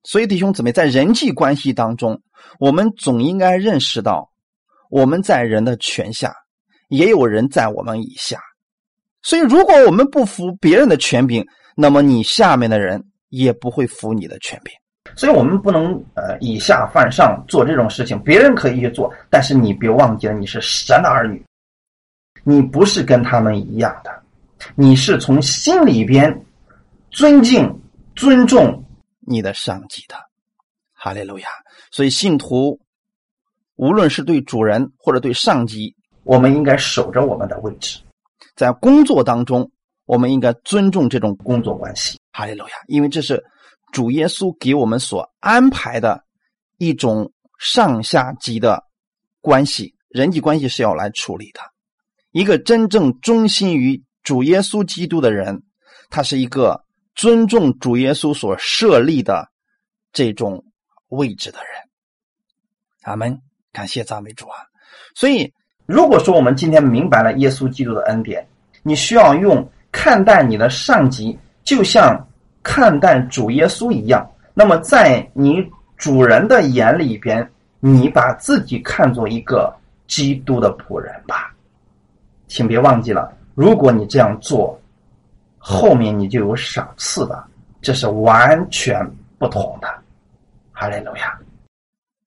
[0.02, 2.20] 所以弟兄姊妹，在人际关系当中，
[2.58, 4.28] 我们总应该认识到，
[4.90, 6.34] 我们在人的权下，
[6.88, 8.40] 也有人在我们以下。
[9.22, 13.02] 所以，如果我们不服别人的权柄，那么你下面的人。
[13.34, 14.74] 也不会服你的权柄，
[15.16, 18.18] 所以我们不能呃以下犯上做这种事情。
[18.22, 21.44] 别人可以去做，但是你别忘记了，你是神的儿女，
[22.44, 24.10] 你不是跟他们一样的，
[24.74, 26.44] 你是从心里边
[27.10, 27.80] 尊敬、
[28.14, 28.84] 尊重
[29.20, 30.16] 你的上级的。
[30.92, 31.48] 哈利路亚！
[31.90, 32.78] 所以信徒
[33.76, 35.94] 无论是对主人或者对上级，
[36.24, 37.98] 我们应该守着我们的位置，
[38.56, 39.70] 在工作当中。
[40.04, 42.74] 我们应该尊重这种工作关系，哈利路亚！
[42.88, 43.42] 因为这是
[43.92, 46.24] 主耶稣给我们所安排的
[46.78, 48.82] 一种上下级的
[49.40, 51.60] 关系，人际关系是要来处理的。
[52.32, 55.62] 一个真正忠心于主耶稣基督的人，
[56.10, 59.48] 他是一个尊重主耶稣所设立的
[60.12, 60.64] 这种
[61.08, 61.68] 位置的人。
[63.02, 63.40] 阿门！
[63.70, 64.58] 感谢赞美主啊！
[65.14, 65.52] 所以，
[65.86, 68.44] 如果说我们今天明白了耶稣基督的恩典，
[68.82, 69.70] 你需要用。
[69.94, 72.16] 看待你的上级，就像
[72.62, 74.28] 看待主耶稣一样。
[74.54, 75.64] 那么，在你
[75.96, 79.74] 主人的眼里边，你把自己看作一个
[80.06, 81.54] 基督的仆人吧。
[82.46, 84.78] 请别忘记了，如果你这样做，
[85.58, 87.42] 后面你就有赏赐的，
[87.80, 89.04] 这是完全
[89.38, 89.88] 不同的。
[90.70, 91.38] 哈利路亚！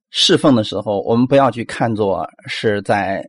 [0.10, 3.28] 侍奉的时候，我们不要去看作是在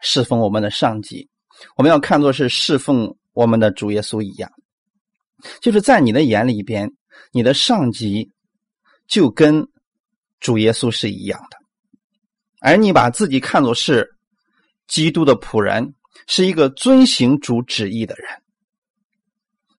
[0.00, 1.28] 侍奉我们的上级，
[1.76, 3.14] 我们要看作是侍奉。
[3.32, 4.50] 我们的主耶稣一样，
[5.60, 6.90] 就是在你的眼里边，
[7.32, 8.30] 你的上级
[9.06, 9.66] 就跟
[10.40, 11.56] 主耶稣是一样的，
[12.60, 14.16] 而你把自己看作是
[14.86, 15.94] 基督的仆人，
[16.26, 18.26] 是一个遵行主旨意的人。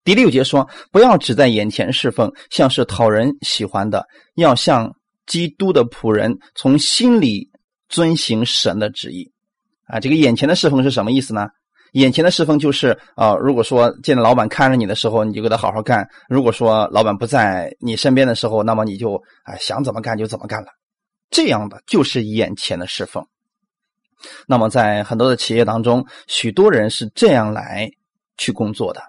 [0.03, 4.95] 第六节说：“不要只在眼前侍奉，像是讨人喜欢的，要像
[5.27, 7.51] 基督的仆人，从心里
[7.87, 9.31] 遵行神的旨意。”
[9.85, 11.49] 啊，这个眼前的侍奉是什么意思呢？
[11.91, 20.67] 眼前的侍奉就是啊，如果说见到老板看着你的时候，你就给他好好干；如果说老板不在你身边的时候，那么你就啊想怎么干就怎么干了。
[21.29, 23.25] 这样的就是眼前的侍奉。
[24.47, 27.89] 那么在很多的企业当中，许多人是这样来
[28.37, 29.01] 去工作的。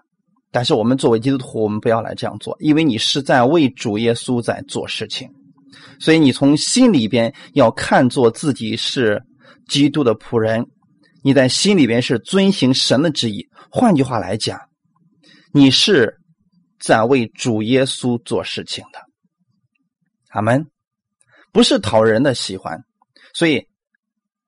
[0.50, 5.28] 但是我们作为基督徒，我们不要来这样做，因为你是在为主耶稣在做事情，
[6.00, 9.22] 所以你从心里边要看作自己是
[9.68, 10.66] 基督的仆人。
[11.24, 14.58] 你在心里边是遵行神的旨意，换句话来讲，
[15.52, 16.18] 你是
[16.80, 18.98] 在为主耶稣做事情的。
[20.30, 20.66] 阿门，
[21.52, 22.76] 不是讨人的喜欢，
[23.34, 23.64] 所以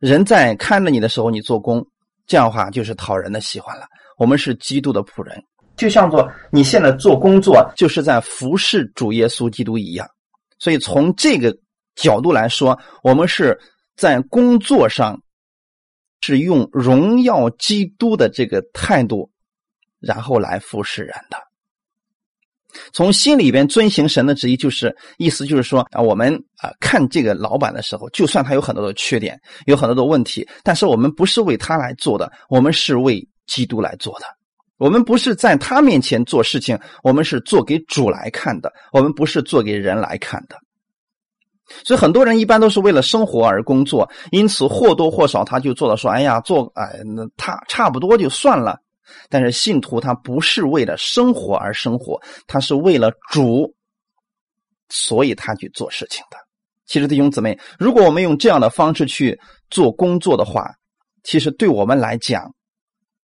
[0.00, 1.87] 人在看着你的时候，你做工，
[2.26, 3.87] 这样的话就是讨人的喜欢了。
[4.18, 5.40] 我们是基督的仆人，
[5.76, 10.08] 就像做你现在做工作，就是在服侍主耶稣基督一样。
[10.58, 11.56] 所以从这个
[11.94, 13.56] 角度来说，我们是
[13.96, 15.16] 在工作上。
[16.26, 19.30] 是用荣耀基督的这个态度，
[20.00, 21.37] 然后来服侍人的。
[22.94, 34.24] 从心里边遵行神的旨意，就是意思就是说啊，我们啊看这个老板的时候，就算他有很多的缺点，有很多的问题，但是我们不是为他来做的，我们是为基督来做的。
[34.78, 40.56] 我们不是在他面前做事情，我们是做给主来看的，我们不是做给人来看的。
[41.85, 48.79] 所以很多人一般都是为了生活而工作，因此或多或少他就做到说：“哎呀，做哎，那他差不多就算了。”
[49.29, 53.74] 但是信徒他不是为了生活而生活，他是为了主，
[54.88, 56.37] 所以他去做事情的。
[56.87, 59.38] 其实弟兄姊妹，如果我们用这样的方式去
[59.70, 60.70] 做工作的话，
[61.22, 62.55] 其实对我们来讲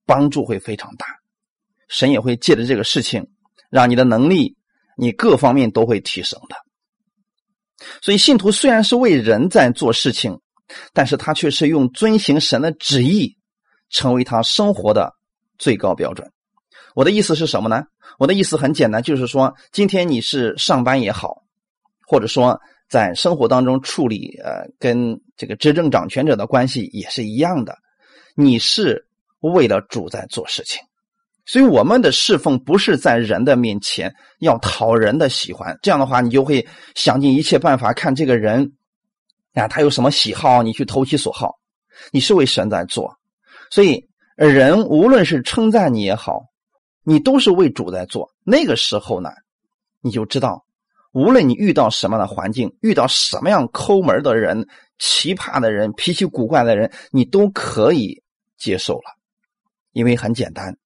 [0.07, 1.07] 帮助会非常大。
[1.89, 3.27] 神也会借着这个事情，
[3.71, 4.57] 让你的能力、
[4.97, 6.57] 你各方面都会提升的。
[8.03, 10.41] 所以，信徒虽然是为人在做事情，
[10.93, 13.37] 但是他却是用遵行神的旨意
[13.91, 15.13] 成为他生活的
[15.59, 16.31] 最高标准。
[16.95, 17.85] 我的意思是什么呢？
[18.19, 21.43] 我的意思很简单，就是说，今天你是上班也好，
[22.07, 27.77] 或者说在生活当中处理呃跟这个执政掌权者的关系也是一样的，
[28.35, 29.07] 你是
[29.41, 30.81] 为了主在做事情。
[31.49, 38.71] 所以我们的侍奉不是在人的面前要讨人的喜欢，这样的话你就会想尽一切办法看这个人
[39.55, 41.55] 啊，他有什么喜好，你去投其所好。
[42.13, 43.17] 你是为神在做，
[43.71, 44.07] 所以
[44.37, 46.45] 人无论是称赞你也好，
[47.03, 48.31] 你都是为主在做。
[48.45, 49.31] 那个时候呢，
[50.01, 50.65] 你就知道，
[51.13, 58.23] 无论你遇到什么样的环境，遇到什么样抠门的人、奇葩的人、脾气古怪的人，你都可以
[58.59, 59.17] 接受了，
[59.93, 60.77] 因为很简单。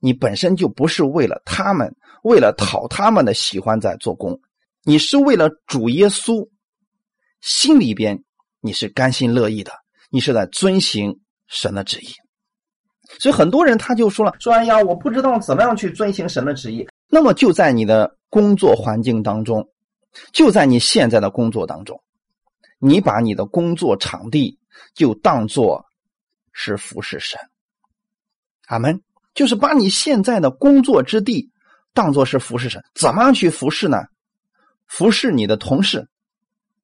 [0.00, 4.40] 你本身就不是为了他们，为了讨他们的喜欢在做工，
[4.82, 6.48] 你是为了主耶稣，
[7.40, 8.22] 心里边
[8.60, 9.72] 你是甘心乐意的，
[10.10, 12.08] 你是在遵行神的旨意。
[13.20, 16.86] 所以很多人他就说了，说哎呀，我不知道怎么样去遵行神的旨意。
[17.08, 19.68] 那么就在你的工作环境当中，
[20.32, 22.02] 就在你现在的工作当中，
[22.78, 24.58] 你把你的工作场地
[24.94, 25.84] 就当做
[26.52, 27.38] 是服侍神。
[28.66, 29.00] 阿门。
[29.36, 31.50] 就是把你现在的工作之地
[31.92, 33.98] 当做是服侍神，怎么样去服侍呢？
[34.86, 36.08] 服侍你的同事，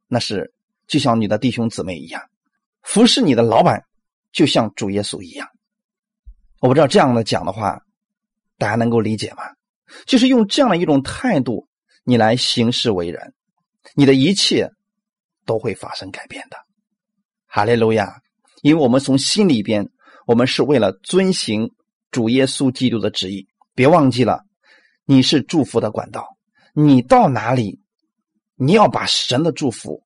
[0.06, 0.52] 那是
[0.86, 2.20] 就像你的弟兄姊妹一样；
[2.82, 3.84] 服侍你的老板，
[4.32, 5.48] 就像主耶稣一样。
[6.60, 7.80] 我不知道这样的讲的话，
[8.58, 9.44] 大家能够理解吗？
[10.04, 11.66] 就是用这样的一种态度，
[12.04, 13.32] 你来行事为人，
[13.94, 14.70] 你的一切
[15.46, 16.58] 都会发生改变的。
[17.46, 18.20] 哈利路亚！
[18.60, 19.88] 因为我们从心里边，
[20.26, 21.72] 我们是为了遵行。
[22.12, 24.44] 主耶稣基督的旨意，别忘记了，
[25.04, 26.36] 你是祝福的管道。
[26.74, 27.80] 你到哪里，
[28.54, 30.04] 你要把神的祝福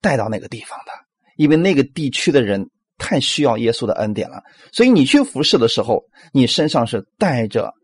[0.00, 0.92] 带到那个地方的，
[1.36, 4.42] 因为那个地区的人太需要耶稣的恩典了。
[4.72, 7.74] 所以你去服侍的时候，你身上是带着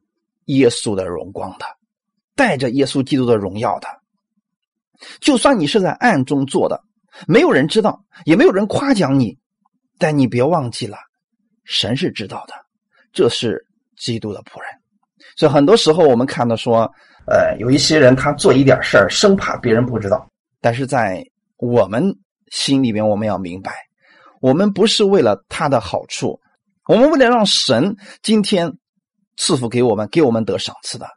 [0.46, 1.66] 耶稣的荣光的，
[2.34, 3.88] 带着耶稣基督的荣耀的。
[5.20, 6.82] 就算你是在暗中做的，
[7.26, 9.38] 没有人知道，也没有人夸奖你，
[9.98, 10.98] 但你别忘记了，
[11.64, 12.65] 神是知道的。
[13.16, 13.64] 这是
[13.96, 14.68] 基督的仆人，
[15.38, 16.82] 所以很多时候我们看到说，
[17.26, 20.30] 呃，有一些人他做一点事儿，生怕别人不知道。
[20.60, 21.24] 但是在
[21.56, 22.14] 我们
[22.52, 23.72] 心里边，我们要明白，
[24.42, 26.38] 我们不是为了他的好处，
[26.88, 28.70] 我们为了让神今天
[29.38, 31.08] 赐福给我们，给我们得赏赐的。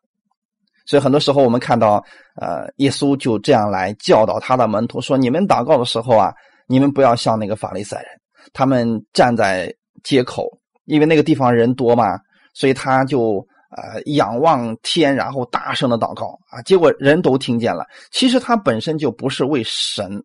[0.85, 2.01] 所以很多时候我们看到，
[2.39, 6.33] 呃，耶稣就这样来教导他的门徒说：“你们祷告的时候啊，
[6.65, 8.07] 你们不要像那个法利赛人，
[8.53, 10.47] 他们站在街口。”
[10.89, 12.19] 因为那个地方人多嘛，
[12.53, 17.85] 所以他就呃仰望天，然后大声的祷告啊，结果人都听见了。
[18.11, 20.21] 其实他本身就不是为神，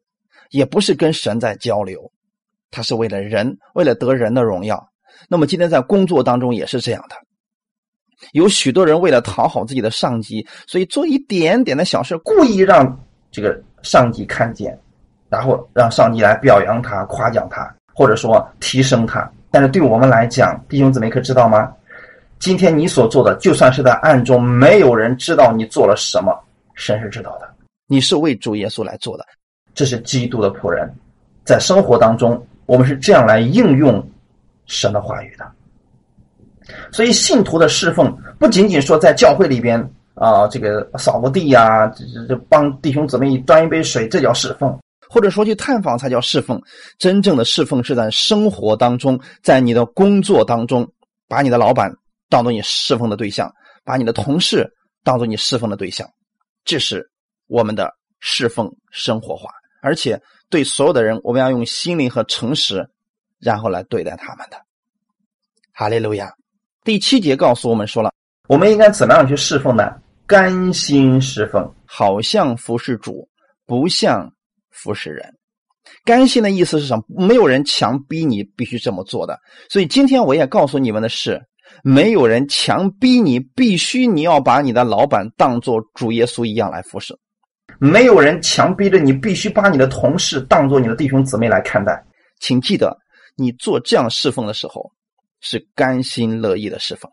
[0.50, 2.11] 也不是跟神在交流，
[2.70, 4.83] 他是为了人，为了得人的荣耀。
[5.29, 7.16] 那么今天在工作当中也是这样的，
[8.33, 12.98] 有许多人为了讨好自己的上级，所以做一点点的小事，故意让
[13.31, 14.77] 这个上级看见，
[15.29, 19.31] 然后让上级来表扬他、夸奖他，或者说提升他。
[19.55, 21.73] 但是对我们来讲，弟兄姊妹可知道吗？
[22.40, 26.37] 今天你所做的，就算是在暗中，没有人知道你做了什么，
[26.75, 27.49] 神是知道的。
[27.87, 29.25] 你是为主耶稣来做的，
[29.73, 30.93] 这是基督的仆人。
[31.45, 34.05] 在生活当中，我们是这样来应用
[34.67, 35.47] 神的话语的。
[36.90, 39.79] 所以，信徒的侍奉不仅仅说在教会里边
[40.14, 44.77] 啊，这个扫个地呀，这这帮弟兄姊妹端一杯水，这叫侍奉。
[45.14, 46.61] 或者说去探访才叫侍奉，
[46.98, 50.92] 真正的侍奉是在生活当中，在你的工作当中，
[51.29, 51.94] 把你的老板
[52.29, 53.48] 当做你侍奉的对象，
[53.85, 54.68] 把你的同事
[55.05, 56.05] 当做你侍奉的对象，
[56.64, 57.09] 这是
[57.46, 59.50] 我们的侍奉生活化，
[59.81, 62.85] 而且对所有的人，我们要用心灵和诚实，
[63.38, 64.61] 然后来对待他们的。
[65.72, 66.33] 哈利路亚。
[66.83, 68.11] 第七节告诉我们说了，
[68.48, 69.94] 我们应该怎么样去侍奉呢？
[70.27, 73.29] 甘心侍奉，好像服侍主，
[73.64, 74.29] 不像。
[74.74, 75.32] 服侍人，
[76.04, 77.04] 甘心的意思是什么？
[77.08, 79.38] 没有人强逼你必须这么做的。
[79.70, 81.40] 所以今天我也告诉你们的是，
[81.82, 87.16] 没有人强逼你必须你要把你的老板当做主耶稣一样来服侍，
[87.78, 92.04] 没有人强逼着你必须把你的同事当做你的弟兄姊妹来看待。
[92.40, 92.96] 请记得，
[93.37, 94.90] 你做这样侍奉的时候
[95.40, 97.10] 是甘心乐意的侍奉。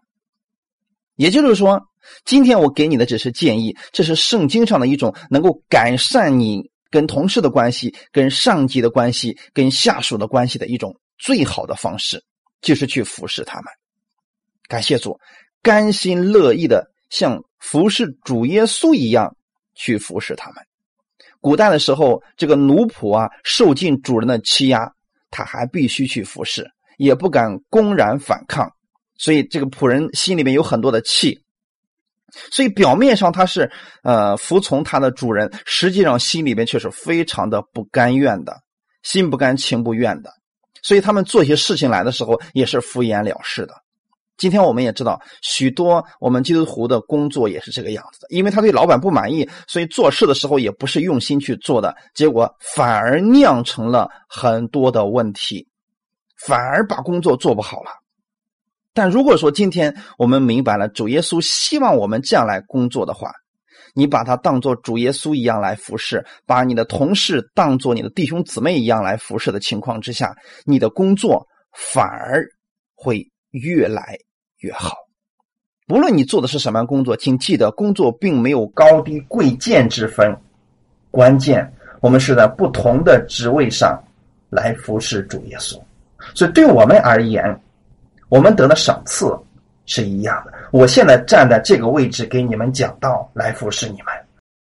[1.15, 1.79] 也就是说，
[2.25, 6.70] 今天我给你的只是建议，这是圣经上的一种能够改善你。
[6.91, 12.21] 跟同事的关系、跟上级的关系、跟下属的关系的一种最好的方式，
[12.61, 13.71] 就是去服侍他们。
[14.67, 15.19] 感谢主，
[15.63, 19.35] 甘心乐意的像服侍主耶稣一样
[19.73, 20.63] 去服侍他们。
[21.39, 24.93] 古代的时候，这个奴仆啊，受尽主人的欺压，
[25.31, 28.69] 他还必须去服侍，也不敢公然反抗，
[29.17, 31.41] 所以这个仆人心里面有很多的气。
[32.51, 33.71] 所以表面上他是
[34.03, 38.55] 呃服从他的主人，实际上心里面却是非常的不甘愿的，
[39.03, 40.31] 心不甘情不愿的。
[40.83, 43.73] 所以他们做些事情来的时候也是敷衍了事的。
[44.37, 55.67] 今天我们也知道，许多我们基督徒的工作也是这个样子的，因为他对老板不满意，所以做事的时候也不是用心去做的，结果反而酿成了很多的问题，
[56.47, 58.00] 反而把工作做不好了。
[58.93, 63.31] 但如果说今天我们明白了主耶稣希望我们这样来工作的话，
[63.93, 72.45] 你把它当做主耶稣一样来服侍，把你的同事当做你的弟兄姊妹一样来服侍的情况之下，你的工作反而
[72.95, 74.17] 会越来。
[74.63, 74.95] 越好，
[75.87, 80.37] 不论你做的是什么样工作，请记得，工作并没有高低贵贱之分，
[81.09, 83.99] 关键我们是在不同的职位上
[84.51, 85.81] 来服侍主耶稣。
[86.35, 87.59] 所以，对我们而言，
[88.31, 89.29] 我们得的赏赐
[89.85, 90.53] 是一样的。
[90.71, 94.05] 我现在站在这个位置给你们讲道，来服侍你们。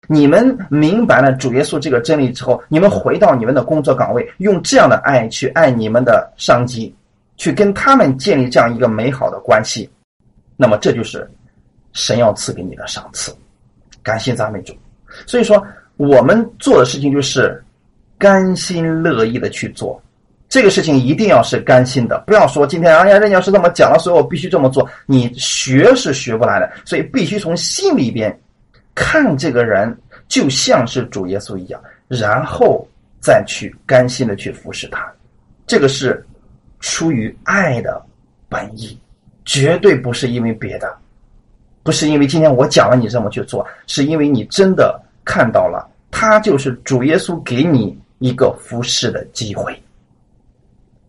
[0.08, 6.94] 你们明白了主耶稣这个真理之后，你们回到你们的工作岗位，用这样的爱去爱你们的上级。
[7.36, 9.90] 去跟他们建立这样一个美好的关系，
[10.56, 11.28] 那么这就是
[11.92, 13.34] 神要赐给你的赏赐。
[14.02, 14.72] 感谢赞美主。
[15.26, 15.62] 所以说，
[15.96, 17.62] 我们做的事情就是
[18.16, 20.00] 甘心乐意的去做
[20.52, 22.22] 这个事情，一定要是甘心的。
[22.26, 24.86] 不要说今天哎呀，人家是这么讲了，所以我必须这么做。
[25.06, 28.38] 你学是学不来的，所以必须从心里边
[28.94, 29.96] 看这个人，
[30.28, 32.86] 就像是主耶稣一样，然后
[33.18, 35.10] 再去甘心的去服侍他。
[35.66, 36.22] 这个是。
[36.84, 38.04] 出于爱的
[38.48, 38.98] 本意，
[39.44, 40.92] 绝对不是因为别的，
[41.84, 49.80] 不是因为今天我讲了你这么去做，是因为你真的看到了，他就是主耶稣给你一个服侍的机会，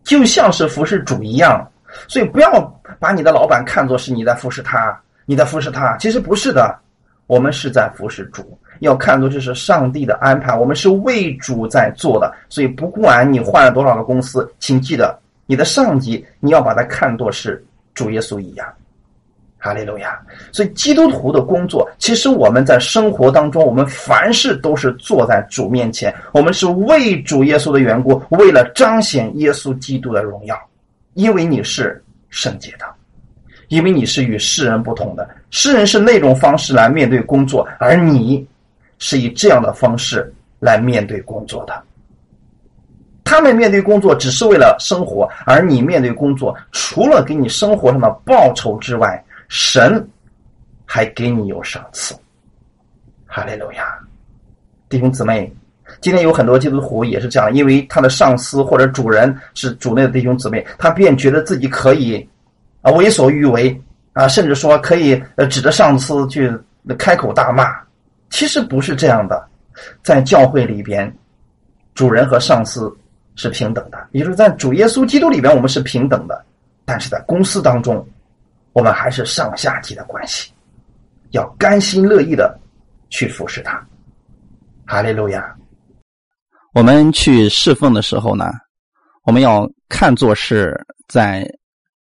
[0.04, 1.66] 就像是服侍主一样。
[2.08, 6.76] 所以不要把你的老板看作是你在服侍他，你在服侍他，其实不是的，
[7.28, 12.34] 我们是在服侍主，要看作这是上帝的安排，我们是为主在做的。
[12.50, 15.20] 所以不管你换了多少个公司，请记得。
[15.46, 17.62] 你的上级，你要把它看作是
[17.94, 18.66] 主耶稣一样，
[19.64, 20.20] 哈利路亚。
[20.52, 30.60] 所以基督徒的工作，其实我们在生活当中，我们凡事都是坐在主面前，我们是为主耶稣的缘故，为了彰显耶稣基督的荣耀。
[31.14, 32.86] 因为你是圣洁的，
[33.70, 38.46] 因为你是与世人不同的，世人是那种方式来面对工作，而你
[39.00, 41.82] 是以这样的方式来面对工作的。
[43.26, 49.24] 他们面对工作只是为了生活，而你面对工作，除了给你生活上的报酬之外，
[49.56, 50.04] 神
[50.84, 52.16] 还给你有赏赐。
[53.28, 53.96] 哈利路亚，
[54.90, 55.54] 弟兄姊妹，
[56.02, 62.28] 今天有很多基督徒也是这样，因为他的上司或者主人是主内的弟兄姊妹，他便觉得自己可以
[62.82, 63.80] 啊为所欲为
[64.14, 66.52] 啊，甚至说可以呃指着上司去
[66.98, 67.76] 开口大骂。
[68.32, 69.48] 其实不是这样的，
[70.02, 71.16] 在教会里边，
[71.94, 72.92] 主人和上司。
[73.36, 76.36] 是平等的，也就是在主耶稣基督里边，我们是平等的；
[76.86, 78.08] 但是在公司当中，
[78.74, 80.52] 我们还是上下级的关系，
[81.32, 82.60] 要甘心乐意的
[83.10, 83.82] 去服侍他。
[84.86, 85.56] 哈利路亚！
[86.74, 88.52] 我们去侍奉的时候呢，
[89.24, 90.76] 我们要看作是
[91.08, 91.48] 在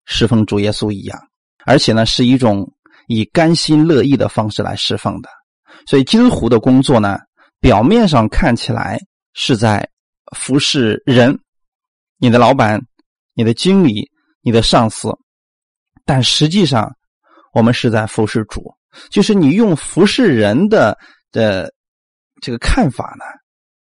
[0.06, 1.18] 侍奉主耶稣一样，
[1.66, 2.72] 而且呢，是一种
[3.08, 5.28] 以甘心乐意的方式来侍奉的。
[5.86, 7.18] 所以基督徒的工作呢，
[7.60, 8.98] 表面上看起来
[9.34, 9.86] 是在。
[10.36, 11.36] 服侍人，
[12.18, 12.80] 你的老板、
[13.34, 14.08] 你的经理、
[14.42, 15.08] 你的上司，
[16.10, 16.92] 但实际上，
[17.52, 18.74] 我们是在服侍主。
[19.10, 20.98] 就是你用服侍人的
[21.30, 21.72] 的
[22.42, 23.24] 这个看法呢，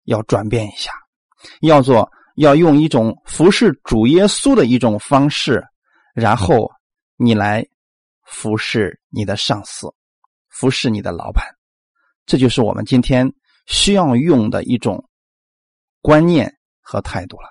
[0.04, 0.92] 要转变一下，
[1.62, 5.66] 要做要用一种服侍主耶稣的一种方式，
[6.14, 6.70] 然后
[7.16, 7.66] 你来
[8.24, 9.92] 服侍你的上司，
[10.48, 11.44] 服侍你的老板。
[12.24, 13.28] 这就是我们今天
[13.66, 15.04] 需要用的一种。
[16.00, 17.48] 观念和态度了。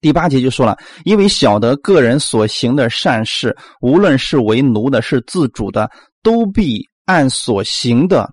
[0.00, 5.90] 第八节就说了，因为晓得个人所行的善事，无论是为奴的，是自主的，
[6.22, 8.32] 都必按所行的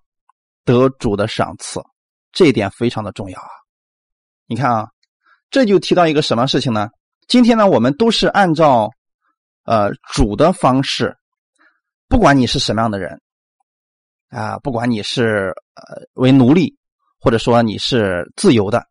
[0.64, 1.82] 得主的赏赐。
[2.32, 3.50] 这一点非常的重要啊！
[4.46, 4.88] 你看啊，
[5.50, 6.90] 这就提到一个什么事情呢？
[7.28, 8.90] 今天呢，我们都是按照
[9.66, 11.18] 呃主的方式，
[12.08, 13.20] 不管你是什么样的人
[14.30, 16.78] 啊，不管你是呃为奴隶，
[17.20, 18.86] 或者说你是自由的。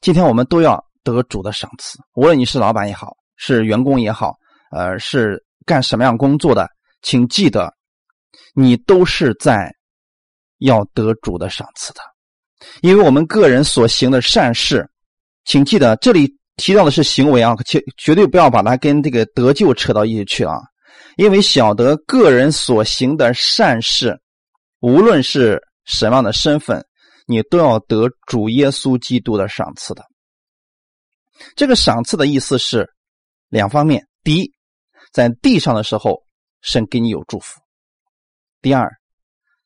[0.00, 4.34] 今天我们都要得主的赏赐，无论你是老板也好，是员工也好，
[4.70, 6.68] 呃，是干什么样工作的，
[7.02, 7.72] 请记得，
[8.54, 9.72] 你都是在
[10.58, 12.00] 要得主的赏赐的，
[12.80, 14.88] 因为我们个人所行的善事，
[15.44, 20.54] 请记得这里提到的是行为啊，绝绝对不要把它跟这个得救扯到一起去啊。
[21.16, 24.18] 因为晓得个人所行的善事，
[24.80, 26.84] 无论是什么样的身份，
[27.26, 30.04] 你都要得主耶稣基督的赏赐的。
[31.56, 32.92] 这个赏赐的意思是
[33.48, 34.52] 两方面：第一，
[35.12, 36.24] 在地上的时候，
[36.60, 37.60] 神给你有祝福；
[38.60, 38.90] 第二，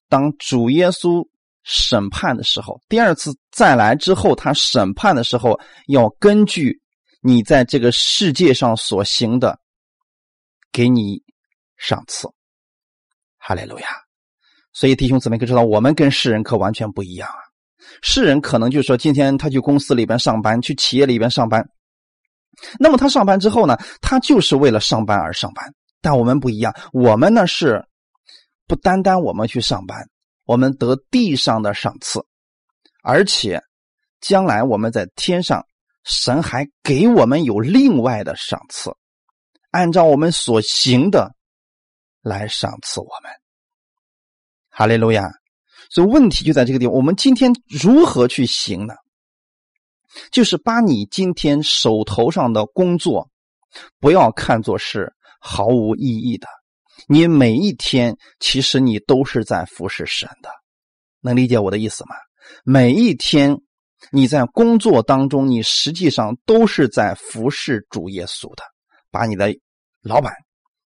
[0.08, 1.26] 当主耶稣
[1.62, 6.80] 审判的时候，第二次再来之后，他审判的时候，要根据
[7.20, 9.58] 你在这个世界上所行的，
[10.72, 11.24] 给你。
[11.78, 12.26] 赏赐，
[13.36, 13.86] 哈利路亚！
[14.72, 17.36] 所以弟兄姊妹可知道，我们跟世人可完全不一样啊。
[18.02, 21.68] 世人可能就说，今天他去公司里边上班，去企业里边上班，
[22.78, 25.74] 那么他上班之后呢，他就是为了上班而上班。
[26.00, 27.84] 但我们不一样，我们呢是
[28.66, 29.98] 不单单我们去上班，
[30.44, 32.20] 我们得地上的赏赐，
[33.02, 33.62] 而且
[34.20, 35.66] 将来我们在天上，
[36.04, 38.90] 神还给我们有另外的赏赐，
[39.70, 41.34] 按照我们所行的。
[42.22, 43.30] 来赏赐我们，
[44.68, 45.30] 哈利路亚！
[45.90, 46.94] 所以问题就在这个地方。
[46.94, 48.94] 我们今天如何去行呢？
[50.30, 53.28] 就是把你今天手头上的工作，
[54.00, 56.46] 不要看作是毫无意义的。
[57.06, 60.50] 你每一天，其实你都是在服侍神的。
[61.20, 62.16] 能理解我的意思吗？
[62.64, 63.56] 每一天
[64.10, 68.62] 你在工作当中，你实际上都是在服侍主耶稣的。
[69.10, 69.54] 把你的
[70.02, 70.32] 老板，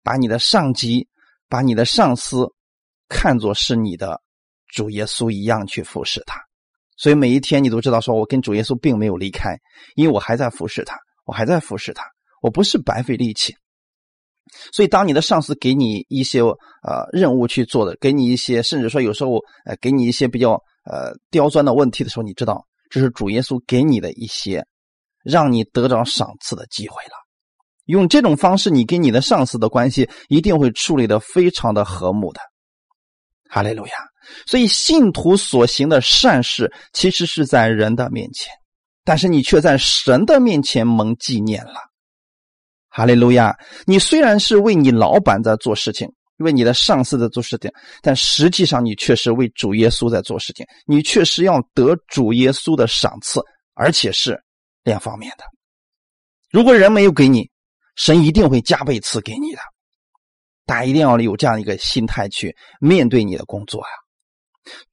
[0.04, 1.08] 把你的上级。
[1.50, 2.46] 把你的上司
[3.08, 4.22] 看作是你的
[4.68, 6.40] 主耶稣一样去服侍他，
[6.98, 9.58] 所以每一天你都知道，说我跟主耶稣并没有离开，
[9.96, 12.04] 因为我还在服侍他，我还在服侍他，
[12.42, 13.56] 我不是白费力气。
[14.72, 20.54] 所以，当你的上司给你一些呃任务去做的，给你一些，甚至说有时候呃给你一些比较
[20.86, 24.66] 呃刁钻的问题的时候，你知道这是主耶稣给你的一些
[25.24, 27.12] 让你得着赏赐的机会了。
[27.88, 32.40] 用这种方式，你跟你的上司的关系一定会处理的非常的和睦的。
[33.50, 33.94] 哈利路亚！
[34.46, 38.52] 所以信徒所行的善事，其实是在人的面前，
[39.06, 41.76] 但是你却在神的面前蒙纪念了。
[42.90, 43.56] 哈利路亚！
[43.86, 47.72] 你虽然是为你老板在做事情，为你的上司在做事情，
[48.02, 50.66] 但实际上你却是为主耶稣在做事情。
[50.86, 53.40] 你确实要得主耶稣的赏赐，
[53.76, 54.38] 而且是
[54.84, 55.44] 两方面的。
[56.50, 57.50] 如果人没有给你，
[57.96, 59.60] 神一定会加倍赐给你的，
[60.68, 63.90] 大家一定要有这样一个心态去面对你的工作啊！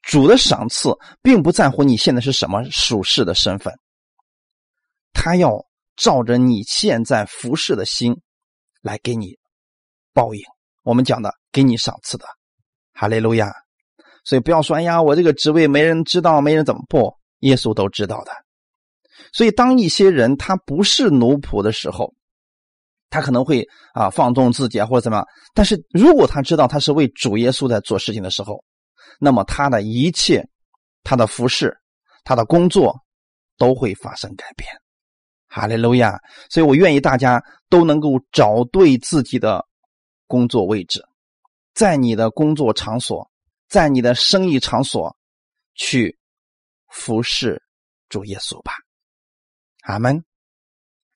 [0.03, 3.75] 主的赏赐并不在乎你现在是什么属世的身份，
[5.13, 5.67] 他要
[5.97, 8.21] 照着你现在服侍的心
[8.83, 9.37] 来给你
[10.13, 10.41] 报应。
[10.85, 12.25] 我们讲的给你赏赐的，
[12.93, 13.53] 哈利路亚！
[14.23, 17.13] 所以不要说哎呀，我这个职位没人知道，没人怎么不？
[17.41, 18.31] 耶稣都知道的。
[19.33, 22.15] 所以当一些人他不是奴仆的时候，
[23.15, 28.65] 他可能会啊放纵自己啊或者怎么，但是如果他知道他是为主耶稣在做事情的时候，
[29.21, 30.45] 那么他的一切、
[31.05, 31.73] 他的服饰、
[32.25, 32.93] 他的工作
[33.57, 34.69] 都会发生改变。
[35.47, 36.19] 哈利路亚！
[36.51, 39.65] 所以我愿意大家都能够找对自己的
[40.27, 41.01] 工作位置，
[41.73, 43.31] 在你的工作场所，
[43.69, 45.17] 在你的生意场所
[45.77, 46.19] 去
[46.89, 47.63] 服侍
[48.09, 48.73] 主耶稣吧。
[49.83, 50.25] 阿门。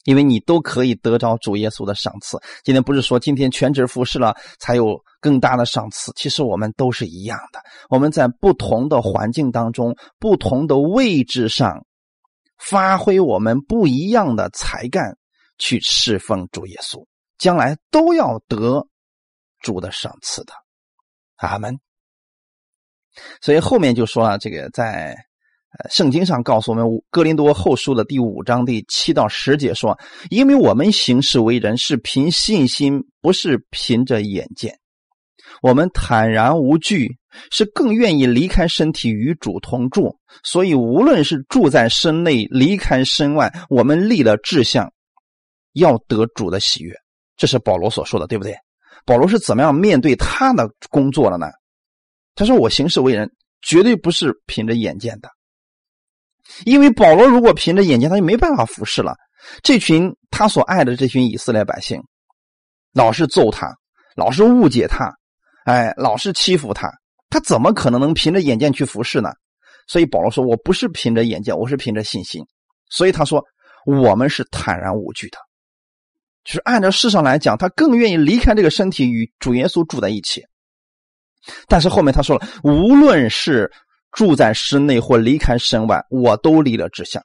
[0.09, 2.39] 因为你都可以得着主耶稣的赏赐。
[2.65, 7.61] 今天不是说今天全职服侍了才有更大的赏赐，其实我们都是一样的。
[7.91, 11.85] 我们在不同的环境当中、不同的位置上，
[12.57, 15.15] 发挥我们不一样的才干
[15.59, 17.05] 去侍奉主耶稣，
[17.37, 18.89] 将来都要得
[19.61, 20.55] 主的赏赐的。
[21.37, 21.79] 阿门。
[23.43, 25.15] 所以后面就说了这个在。
[25.91, 29.99] 圣经上告诉我们，《哥林多后书》的第五章第七到十节说
[30.31, 34.79] ：“因为我们行事为人是凭信心，不是凭着眼见。
[35.63, 37.19] 我们坦然无惧，
[37.51, 40.19] 是更愿意离开身体与主同住。
[40.43, 44.91] 所以，无论是住在身内，离开身外，我们立了志向，
[45.75, 46.95] 要得主的喜悦。”
[47.37, 48.57] 这是保罗所说的，对不对？
[49.05, 51.47] 保罗是怎么样面对他的工作的呢？
[52.35, 53.31] 他说：“我行事为人，
[53.63, 55.29] 绝对不是凭着眼见的。”
[56.65, 59.15] 因为保罗如果凭着眼睛，他就没办法服侍了。
[59.63, 62.03] 这群他所爱的这群以色列百姓，
[62.93, 63.73] 老是揍他，
[64.17, 65.13] 老是误解他，
[65.65, 66.91] 哎，老是欺负他，
[67.31, 69.31] 他怎么可能能凭着眼见去服侍呢？
[69.87, 72.43] 所以保罗说：“我不是凭着眼见，我是凭着信心。”
[72.91, 73.45] 所以他说
[73.87, 75.39] ：“我们是坦然无惧的，
[76.45, 80.43] 就是按照世上来讲，他更愿意离开这个身体与主耶稣住在一起。
[81.69, 83.71] 但是后面他说了，无论是。”
[84.13, 87.23] 住在室内或离开身外，我都立了志向，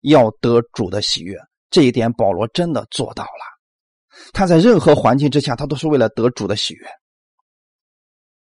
[0.00, 1.36] 要得主的喜悦。
[1.70, 4.30] 这一点保罗真的做到了。
[4.32, 6.86] 他在任何环境之下，他都是为了得主的喜悦。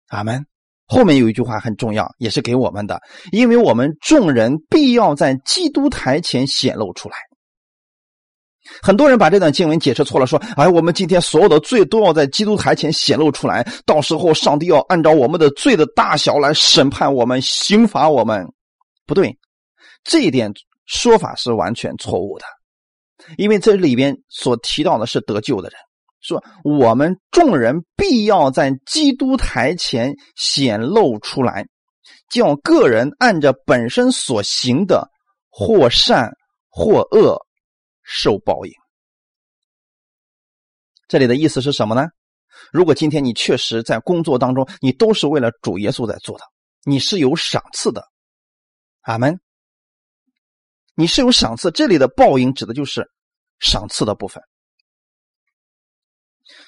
[0.07, 0.45] 阿门。
[0.89, 3.01] 后面有一句话很重要，也是给我们的，
[3.33, 7.17] 因为我们众人必要在基督台前显露出来。
[8.81, 18.47] 很多人把这段经文解释错了，说：“哎，我们今天所有的罪都要在基督台前显露出来，到时候上帝要按照我们的罪的大小来审判我们、刑罚我们。”
[19.07, 19.37] 不对，
[20.03, 20.51] 这一点
[20.85, 22.45] 说法是完全错误的，
[23.37, 25.79] 因为这里边所提到的是得救的人。
[26.19, 31.65] 说我们众人必要在基督台前显露出来，
[32.29, 35.09] 叫个人按着本身所行的，
[35.49, 36.29] 或善
[36.69, 37.39] 或恶，
[38.07, 38.71] 受报应。
[41.09, 42.07] 这里的意思是什么呢？
[42.71, 46.45] 如果今天你确实在工作当中，你都是为了主耶稣在做的，
[46.83, 48.03] 你是有赏赐的。
[49.01, 49.39] 阿门。
[50.95, 53.07] 你是有赏赐，这里的报应指的就是
[53.59, 54.41] 赏赐的部分。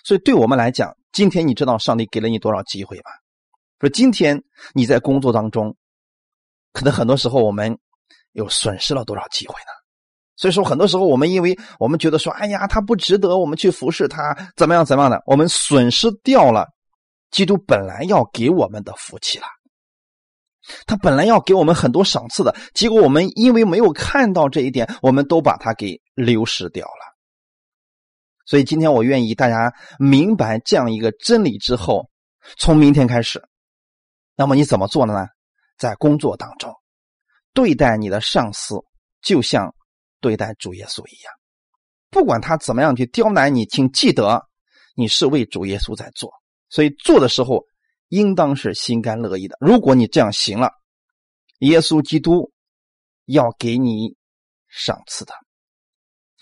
[0.04, 3.12] 所以，对我们来讲，今天你知道上帝给了你多少机会吗？
[3.80, 5.76] 说今天你在工作当中，
[6.74, 7.80] 可能很多时候我们
[8.34, 9.79] 又损失了多少机会呢？
[10.40, 16.66] 所以说，很多时候我们因为我们觉得说，哎呀，他不值得我们去服侍他，怎么样怎么样的，我们损失掉了
[17.30, 19.46] 基督本来要给我们的福气了。
[20.88, 27.18] 他本来要给我们很多赏赐的，结果我们因为没有看到这一点，我们都把它给流失掉了。
[28.46, 32.10] 所以今天我愿意大家明白这样一个真理之后，
[32.58, 33.44] 从明天开始，
[34.38, 35.28] 那么你怎么做的呢？
[35.78, 36.74] 在工作当中，
[37.54, 38.76] 对待你的上司
[39.22, 39.76] 就像
[40.22, 41.34] 对待主耶稣一样，
[42.10, 44.48] 不管他怎么样去刁难你，请记得
[44.96, 46.32] 你是为主耶稣在做，
[46.70, 47.64] 所以做的时候
[48.10, 49.58] 应当是心甘乐意的。
[49.60, 50.72] 如果你这样行了，
[51.60, 52.52] 耶稣基督
[53.26, 54.16] 要给你
[54.68, 55.34] 赏赐的。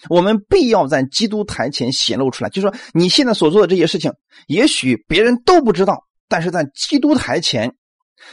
[0.10, 4.14] 我们必要在基督台前显露出来，就说，你现在所做的这些事情，
[4.48, 7.76] 也许别人都不知道，但是在基督台前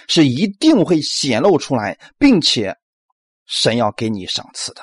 [0.07, 2.76] 是一定会显露出来，并且
[3.47, 4.82] 神要给你赏赐的，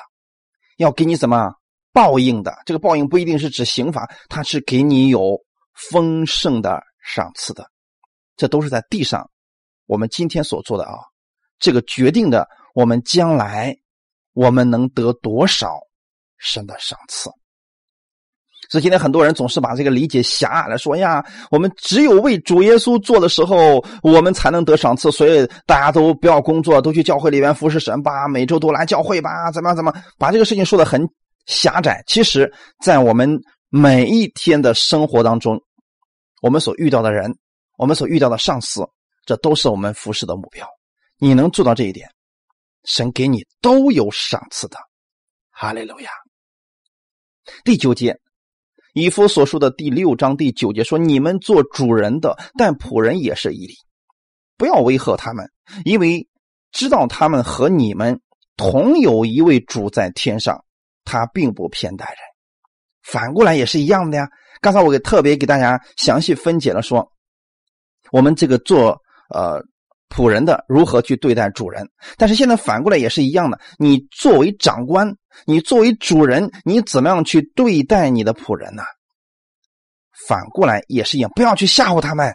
[0.82, 1.54] 要给你什么
[1.92, 2.52] 报应的？
[2.66, 5.38] 这个报应不一定是指刑罚，它是给你有
[5.90, 7.70] 丰盛的赏赐的。
[8.36, 9.30] 这都是在地上，
[9.86, 10.94] 我们今天所做的啊，
[11.58, 13.76] 这个决定的我们将来
[14.32, 15.78] 我们能得多少。
[16.44, 17.30] 神的赏赐，
[18.72, 31.06] 所以今天很多人总是把这个理解狭隘了，说呀，我们只有为主耶稣做的时候，我们才能得赏赐，所以大家都不要工作，都去教会里面服侍神吧，每周都来教会吧，怎么样怎么，把这个事情说的很
[31.44, 32.02] 狭窄。
[32.06, 32.50] 其实，
[32.82, 35.60] 在我们每一天的生活当中，
[36.40, 37.30] 我们所遇到的人，
[37.76, 38.88] 我们所遇到的上司，
[39.26, 40.66] 这都是我们服侍的目标。
[41.18, 42.08] 你能做到这一点，
[42.84, 44.78] 神给你都有赏赐的。
[45.50, 46.08] 哈利路亚。
[47.64, 48.16] 第九节，
[48.92, 53.74] 以弗所说的第六章第九节说：“你们做主人的，但仆人也是一理，
[54.56, 55.50] 不要威吓他们，
[55.84, 56.28] 因为
[56.70, 58.20] 知道他们和你们
[58.56, 60.62] 同有一位主在天上，
[61.04, 62.16] 他并不偏待人。
[63.02, 64.28] 反过来也是一样的呀。
[64.60, 67.10] 刚才我给特别给大家详细分解了，说
[68.10, 68.98] 我们这个做
[69.30, 69.62] 呃。”
[70.14, 71.88] 仆人的如何去对待主人？
[72.18, 73.58] 但是现在反过来也是一样的。
[73.78, 75.10] 你作为长官，
[75.46, 78.82] 你作为主人，你怎么样去对待你的仆人呢？
[80.28, 82.34] 反过来也是一样，不要去吓唬他们。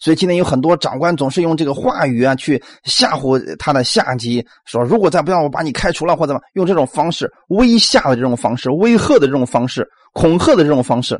[0.00, 11.18] 所以今天有很多长官总是用这个话语啊去吓唬他的下级，说如果再不让我把你开除了或怎么，用这种方式威吓的这种方式、威吓的这种方式、恐吓的这种方式，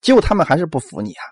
[0.00, 1.24] 结果他们还是不服你啊。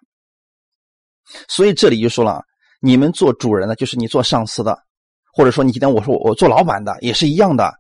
[1.49, 2.43] 所以这里就说了。
[2.81, 4.79] 你们做主人的，就是你做上司的，
[5.33, 7.73] 或者说你今天我说我做老板的，也是一样的。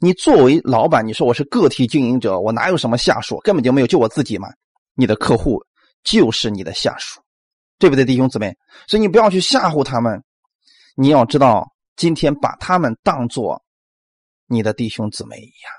[0.00, 4.48] 你作为老板，你说我是个体经营者，我哪有什么下属，根本就没有，就我自己嘛。
[4.94, 5.62] 你的客户
[6.02, 7.20] 就是你的下属，
[7.78, 8.54] 对不对，弟兄姊妹？
[8.86, 10.22] 所以你不要去吓唬他们，
[10.96, 11.66] 你要知道，
[11.96, 13.62] 今天把他们当做
[14.46, 15.72] 你的弟兄姊妹一样。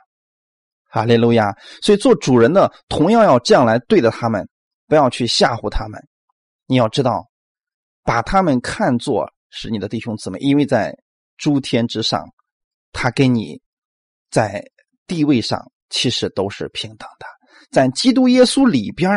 [0.89, 1.55] 哈利路亚！
[1.81, 4.47] 所以做主人的同样要这样来对待他们，
[4.87, 6.01] 不要去吓唬他们。
[6.65, 7.29] 你要知道。
[8.05, 10.93] 把他们看作是你的弟兄姊妹，因为在
[11.37, 12.21] 诸天之上，
[12.91, 13.61] 他跟你
[14.34, 14.65] 在
[15.05, 17.27] 地位上其实都是平等的。
[17.71, 19.11] 在基督耶稣里边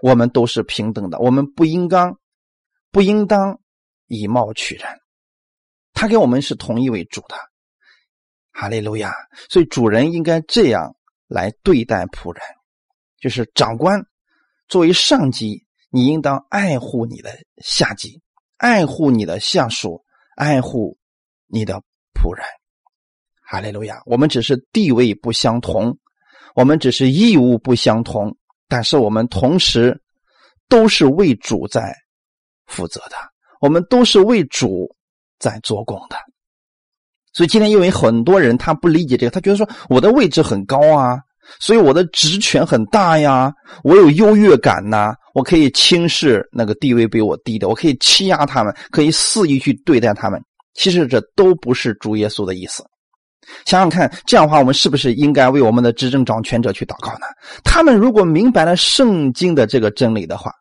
[0.00, 1.18] 我们都是平等的。
[1.18, 2.16] 我们不应当
[2.92, 3.58] 不应当
[4.06, 4.86] 以貌取人。
[5.92, 7.34] 他跟我们是同一位主的，
[8.52, 9.12] 哈利路亚。
[9.50, 10.94] 所以主人应该这样
[11.26, 12.40] 来对待仆人，
[13.20, 14.00] 就是长官
[14.68, 15.66] 作为上级。
[15.90, 18.20] 你应当爱护你的下级，
[18.56, 20.04] 爱护你的下属，
[20.36, 20.96] 爱护
[21.46, 21.82] 你的
[22.14, 22.44] 仆人。
[23.54, 24.02] 哈利路亚！
[24.04, 25.96] 我们只是地位不相同，
[26.56, 28.36] 我们只是义务不相同，
[28.68, 29.96] 但是我们同时
[30.68, 31.94] 都是为主在
[32.66, 33.14] 负责的，
[33.60, 34.92] 我们都是为主
[35.38, 36.16] 在做工的。
[37.32, 41.16] 所以今天因为很多人他不理解这个，他觉得说我的位置很高啊。
[41.60, 43.52] 所以我的职权很大呀，
[43.84, 50.42] 我有优越感呐，我可以轻视那个地位比我低的，我可以欺压他们，可以肆意去对待他们。
[50.72, 52.82] 其实这都不是主耶稣的意思。
[53.64, 57.26] 想想看，这样的话，我们是不是应该为我们的执政掌权者去祷告呢？
[57.62, 60.52] 他们如果明白了圣经的这个真理的话，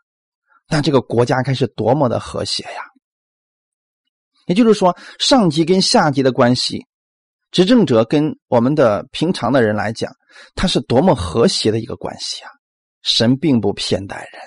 [0.69, 2.81] 那这个国家该是多么的和谐呀！
[4.47, 6.85] 也就是说，上级跟下级的关系。
[7.51, 10.11] 执政者跟我们的平常的人来讲，
[10.55, 12.49] 他是多么和谐的一个关系啊！
[13.03, 14.41] 神并不偏待人，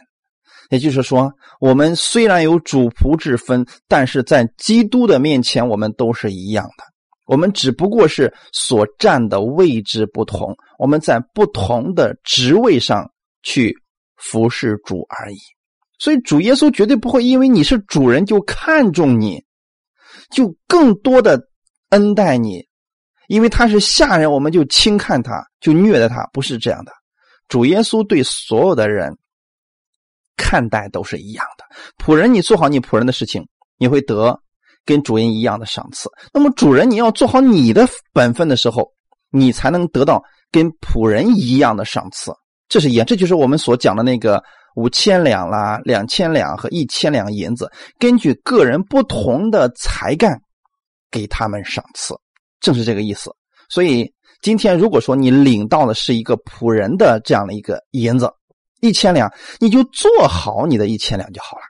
[0.71, 6.85] 也就是说，我们虽然有主仆之分，但是在基督的面前，我们都是一样的。
[7.27, 13.11] 我们只不过是所站的位置不同，我们在不同的职位上
[13.43, 13.77] 去
[14.17, 15.37] 服侍主而已。
[15.99, 19.45] 所以，主耶稣绝对不会因为你是主人就看重你，
[20.31, 21.41] 就更多的
[21.91, 22.67] 恩待你。
[23.29, 26.93] 因为他是下人，我们就轻看他，就虐待他，不是这样的。
[27.49, 29.17] 主耶稣对所有的人
[30.37, 31.65] 看待都是一样的。
[31.97, 33.45] 仆人，你做好你仆人的事情，
[33.79, 34.41] 你会得
[34.87, 36.09] 跟主人一样的赏赐。
[36.33, 38.91] 那么主人，你要做好你的本分的时候，
[39.31, 42.33] 你才能得到跟仆人一样的赏赐。
[42.69, 44.43] 这是也，这就是我们所讲的那个
[44.77, 50.41] 五千两啦、两千两和一千两银子，根据个人不同的才干，
[51.11, 52.15] 给他们赏赐。
[52.61, 53.31] 正是这个意思，
[53.69, 54.11] 所以
[54.41, 58.29] 今天如果说你领到的是一个仆人的这样的一个银子
[58.81, 59.31] 一千两，
[59.61, 61.63] 你就做好你的一千两就好了。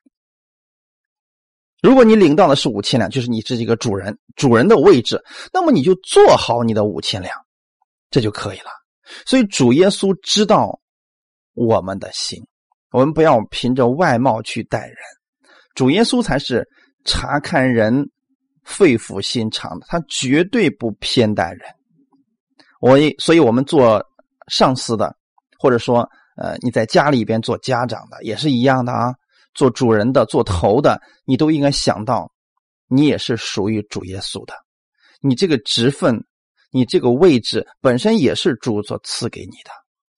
[1.86, 5.22] 如果你领到的是五千两，就是你是一个主人，主人的位置，
[5.52, 7.32] 那么你就做好你的五千两，
[8.10, 8.70] 这就可以了。
[9.24, 10.80] 所以主耶稣知道
[11.54, 12.44] 我们的心，
[12.90, 14.96] 我们不要凭着外貌去待人，
[15.76, 16.68] 主耶稣才是
[17.04, 18.10] 查看人。
[18.64, 21.60] 肺腑心肠的，他绝对不偏待人。
[22.80, 24.04] 我所以，我们做
[24.48, 25.16] 上司的，
[25.56, 26.00] 或者说，
[26.36, 29.14] 呃，你在家里边做家长的，也是一样的啊。
[29.56, 32.30] 做主人的、做头的，你都应该想到，
[32.86, 34.54] 你也是属于主耶稣的。
[35.20, 36.24] 你这个职分，
[36.70, 39.70] 你这个位置本身也是主所赐给你的。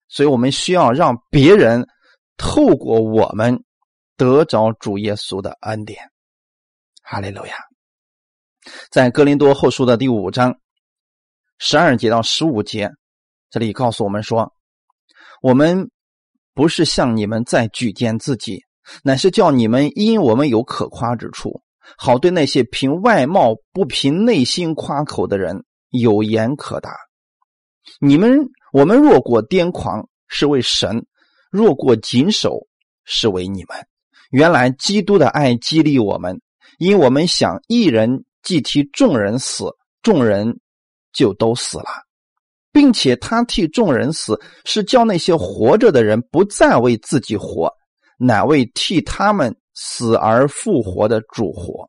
[0.08, 1.86] 所以我们需要让别人
[2.36, 3.64] 透过我们
[4.16, 6.10] 得着主耶稣的恩典。
[7.02, 7.54] 哈利路亚。
[8.90, 10.58] 在哥林多后书的第五章
[11.58, 12.90] 十二节到十五节，
[13.50, 14.52] 这里告诉我们说
[15.40, 15.90] ：“我们
[16.54, 18.62] 不是向你们再举荐自己，
[19.02, 21.62] 乃是叫你们因我们有可夸之处，
[21.96, 26.94] 好对那些凭外貌不凭内心夸口的人有言可答。
[28.00, 28.38] 你们
[28.72, 30.98] 我们若过癫狂，是为神；
[31.50, 32.66] 若过谨守，
[33.04, 33.76] 是为你们。
[34.30, 36.40] 原来基督的爱激励我们，
[36.78, 39.66] 因我们想一人。”既替众人死，
[40.00, 40.60] 众人
[41.12, 41.86] 就都死了，
[42.72, 47.70] 并且他替众人死，是叫那些活着的人不再为自己活，
[48.18, 51.88] 乃为替他们死而复活的主活。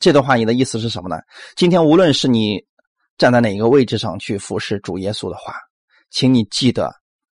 [0.00, 1.16] 这段话你的意思是什么呢？
[1.54, 2.60] 今天无论是你
[3.16, 5.54] 站在哪个位置上去服侍主耶稣的话，
[6.10, 6.92] 请你记得，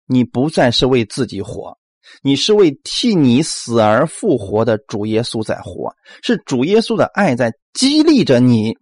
[0.06, 1.76] 你不再是为自己活。
[2.22, 8.74] 你是为替你死而复活的主耶稣在活，是主耶稣的爱在激励着你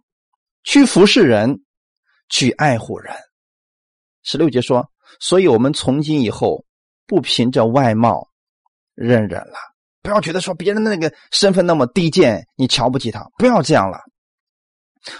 [0.63, 1.61] 去服侍人，
[2.29, 3.13] 去爱护人。
[4.23, 4.89] 十六节说
[5.19, 6.65] ：“所以我们从今以后
[7.05, 8.29] 不凭着外貌
[8.97, 9.55] 认人了，
[10.01, 13.99] 不要觉得说别人的那个身份那么低贱，你瞧不起他，不要这样了。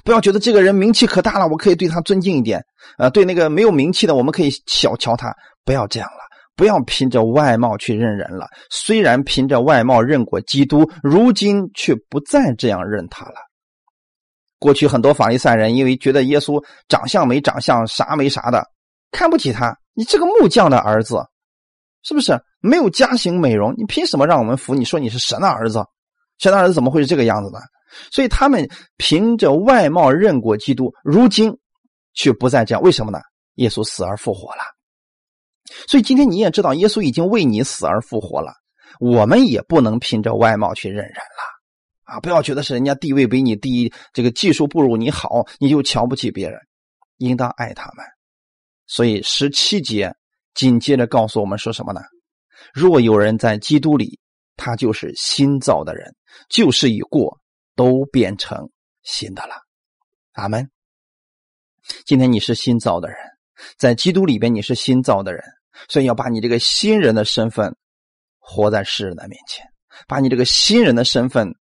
[0.04, 2.62] 不要觉得这个人名气可大了，我可以对他尊敬一点。
[2.98, 6.18] 呃，对那个没有名气的，我们可以小瞧他，不要这样了。”
[6.58, 8.48] 不要凭着外貌去认人了。
[8.72, 13.36] 虽然凭着外貌认过基督，如今却不再这样认他了。
[14.58, 18.66] 过去很多法利赛人因为觉得耶稣长相没长相，啥没啥的，
[19.12, 19.78] 看不起他。
[19.94, 21.24] 你这个木匠的儿子，
[22.08, 23.74] 是不是没有家型美容？
[23.76, 24.74] 你凭什么让我们服？
[24.74, 25.84] 你说你是神的儿子，
[26.38, 27.60] 神的儿子怎么会是这个样子呢？
[28.14, 31.54] 所以他们凭着外貌认过基督，如今
[32.14, 32.82] 却不再这样。
[32.82, 33.20] 为什么呢？
[33.56, 34.62] 耶稣死而复活了。
[35.86, 38.54] 所以今天你也知道，耶稣已经为你死而复活了。
[39.02, 42.20] 我们也不能凭着外貌去认人了啊！
[42.22, 46.58] 不要觉得是人家地位比你低，这个技术不如你好，你就瞧不起别人。
[47.18, 48.06] 应当爱他们。
[48.86, 50.10] 所以十七节
[50.58, 52.02] 紧接着告诉我们说什么呢？
[52.74, 54.20] 若有人在基督里，
[54.56, 56.16] 他就是新造的人，
[56.50, 57.40] 旧事已过，
[57.76, 58.72] 都变成
[59.04, 59.54] 新的了。
[60.32, 60.68] 阿门。
[62.08, 63.18] 今天你是新造的人。
[63.78, 65.44] 在基督里边你是新造的人，
[65.90, 67.76] 所以要把你这个新人的身份
[68.40, 69.64] 活在世人的面前，
[70.08, 71.54] 把你这个新人的身份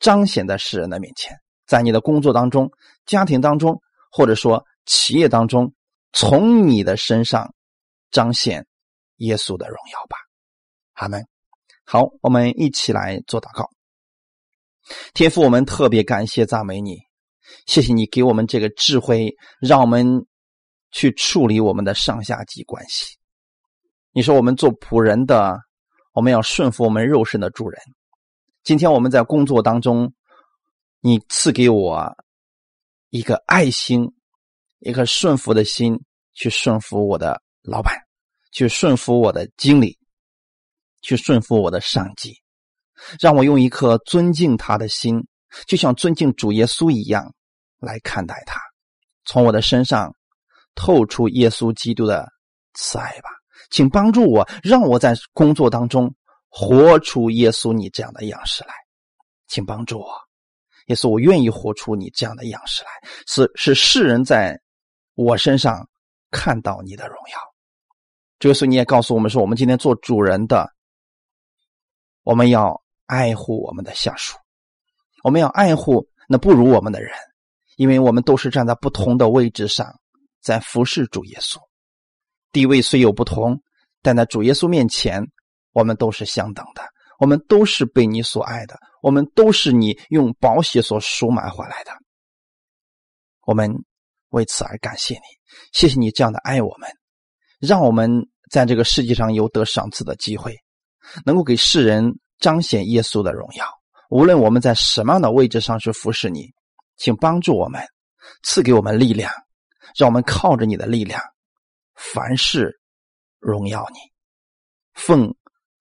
[0.00, 1.36] 彰显在世人的面前，
[1.68, 2.68] 在你的工作当中、
[3.06, 3.80] 家庭当中，
[4.10, 5.72] 或者说企业当中，
[6.12, 7.54] 从你的身上
[8.10, 8.66] 彰显
[9.16, 10.16] 耶稣的荣耀吧。
[10.94, 11.26] 阿门。
[11.84, 13.68] 好，我们一起来做祷告。
[15.14, 16.98] 天父，我们特别感谢赞美你，
[17.66, 20.26] 谢谢你给我们这个智慧，让我们
[20.90, 23.16] 去处理我们的上下级关系。
[24.12, 25.58] 你说我们做仆人的，
[26.12, 27.80] 我们要顺服我们肉身的主人。
[28.62, 30.12] 今天我们在工作当中，
[31.00, 32.12] 你赐给我
[33.10, 34.12] 一个爱心，
[34.80, 35.98] 一颗顺服的心，
[36.34, 37.94] 去顺服我的老板，
[38.52, 39.98] 去顺服我的经理，
[41.02, 42.34] 去顺服我的上级。
[43.18, 45.26] 让我用一颗尊敬他的心，
[45.66, 47.34] 就像尊敬主耶稣一样
[47.78, 48.60] 来看待他，
[49.24, 50.14] 从我的身上
[50.74, 52.30] 透出耶稣基督的
[52.74, 53.30] 慈爱吧，
[53.70, 56.14] 请帮助我，让我在工作当中
[56.48, 58.74] 活出耶稣你这样的样式来，
[59.48, 60.06] 请帮助我，
[60.88, 62.90] 耶稣，我愿意活出你这样的样式来，
[63.26, 64.60] 是是世人在
[65.14, 65.88] 我身上
[66.30, 67.49] 看到你的荣耀。
[68.40, 70.68] 这个时候你也告诉我们说，我们今天做主人的，
[72.24, 72.82] 我们要。
[73.10, 74.38] 爱护我们的下属，
[75.24, 77.10] 我们要爱护那不如我们的人，
[77.74, 79.98] 因为我们都是站在不同的位置上，
[80.40, 81.58] 在服侍主耶稣。
[82.52, 83.60] 地位虽有不同，
[84.00, 85.26] 但在主耶稣面前，
[85.72, 86.84] 我们都是相等的。
[87.18, 91.90] 我们都是被你所爱的，我们都是你用宝血所赎买回来的。
[93.42, 93.74] 我们
[94.28, 95.22] 为此而感谢你，
[95.72, 96.88] 谢谢你这样的爱我们，
[97.60, 100.56] 让我们在这个世界上有得赏赐的机会，
[101.24, 102.18] 能够给世人。
[102.40, 103.66] 彰显耶稣的荣耀。
[104.08, 106.50] 无论我们在什么样的位置上去服侍你，
[106.96, 107.86] 请帮助我们，
[108.42, 109.30] 赐给我们力量，
[109.94, 111.20] 让我们靠着你的力量，
[111.96, 112.80] 凡事
[113.40, 113.98] 荣耀你。
[114.94, 115.34] 奉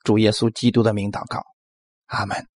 [0.03, 1.41] 主耶稣基督的名祷告，
[2.07, 2.49] 阿门。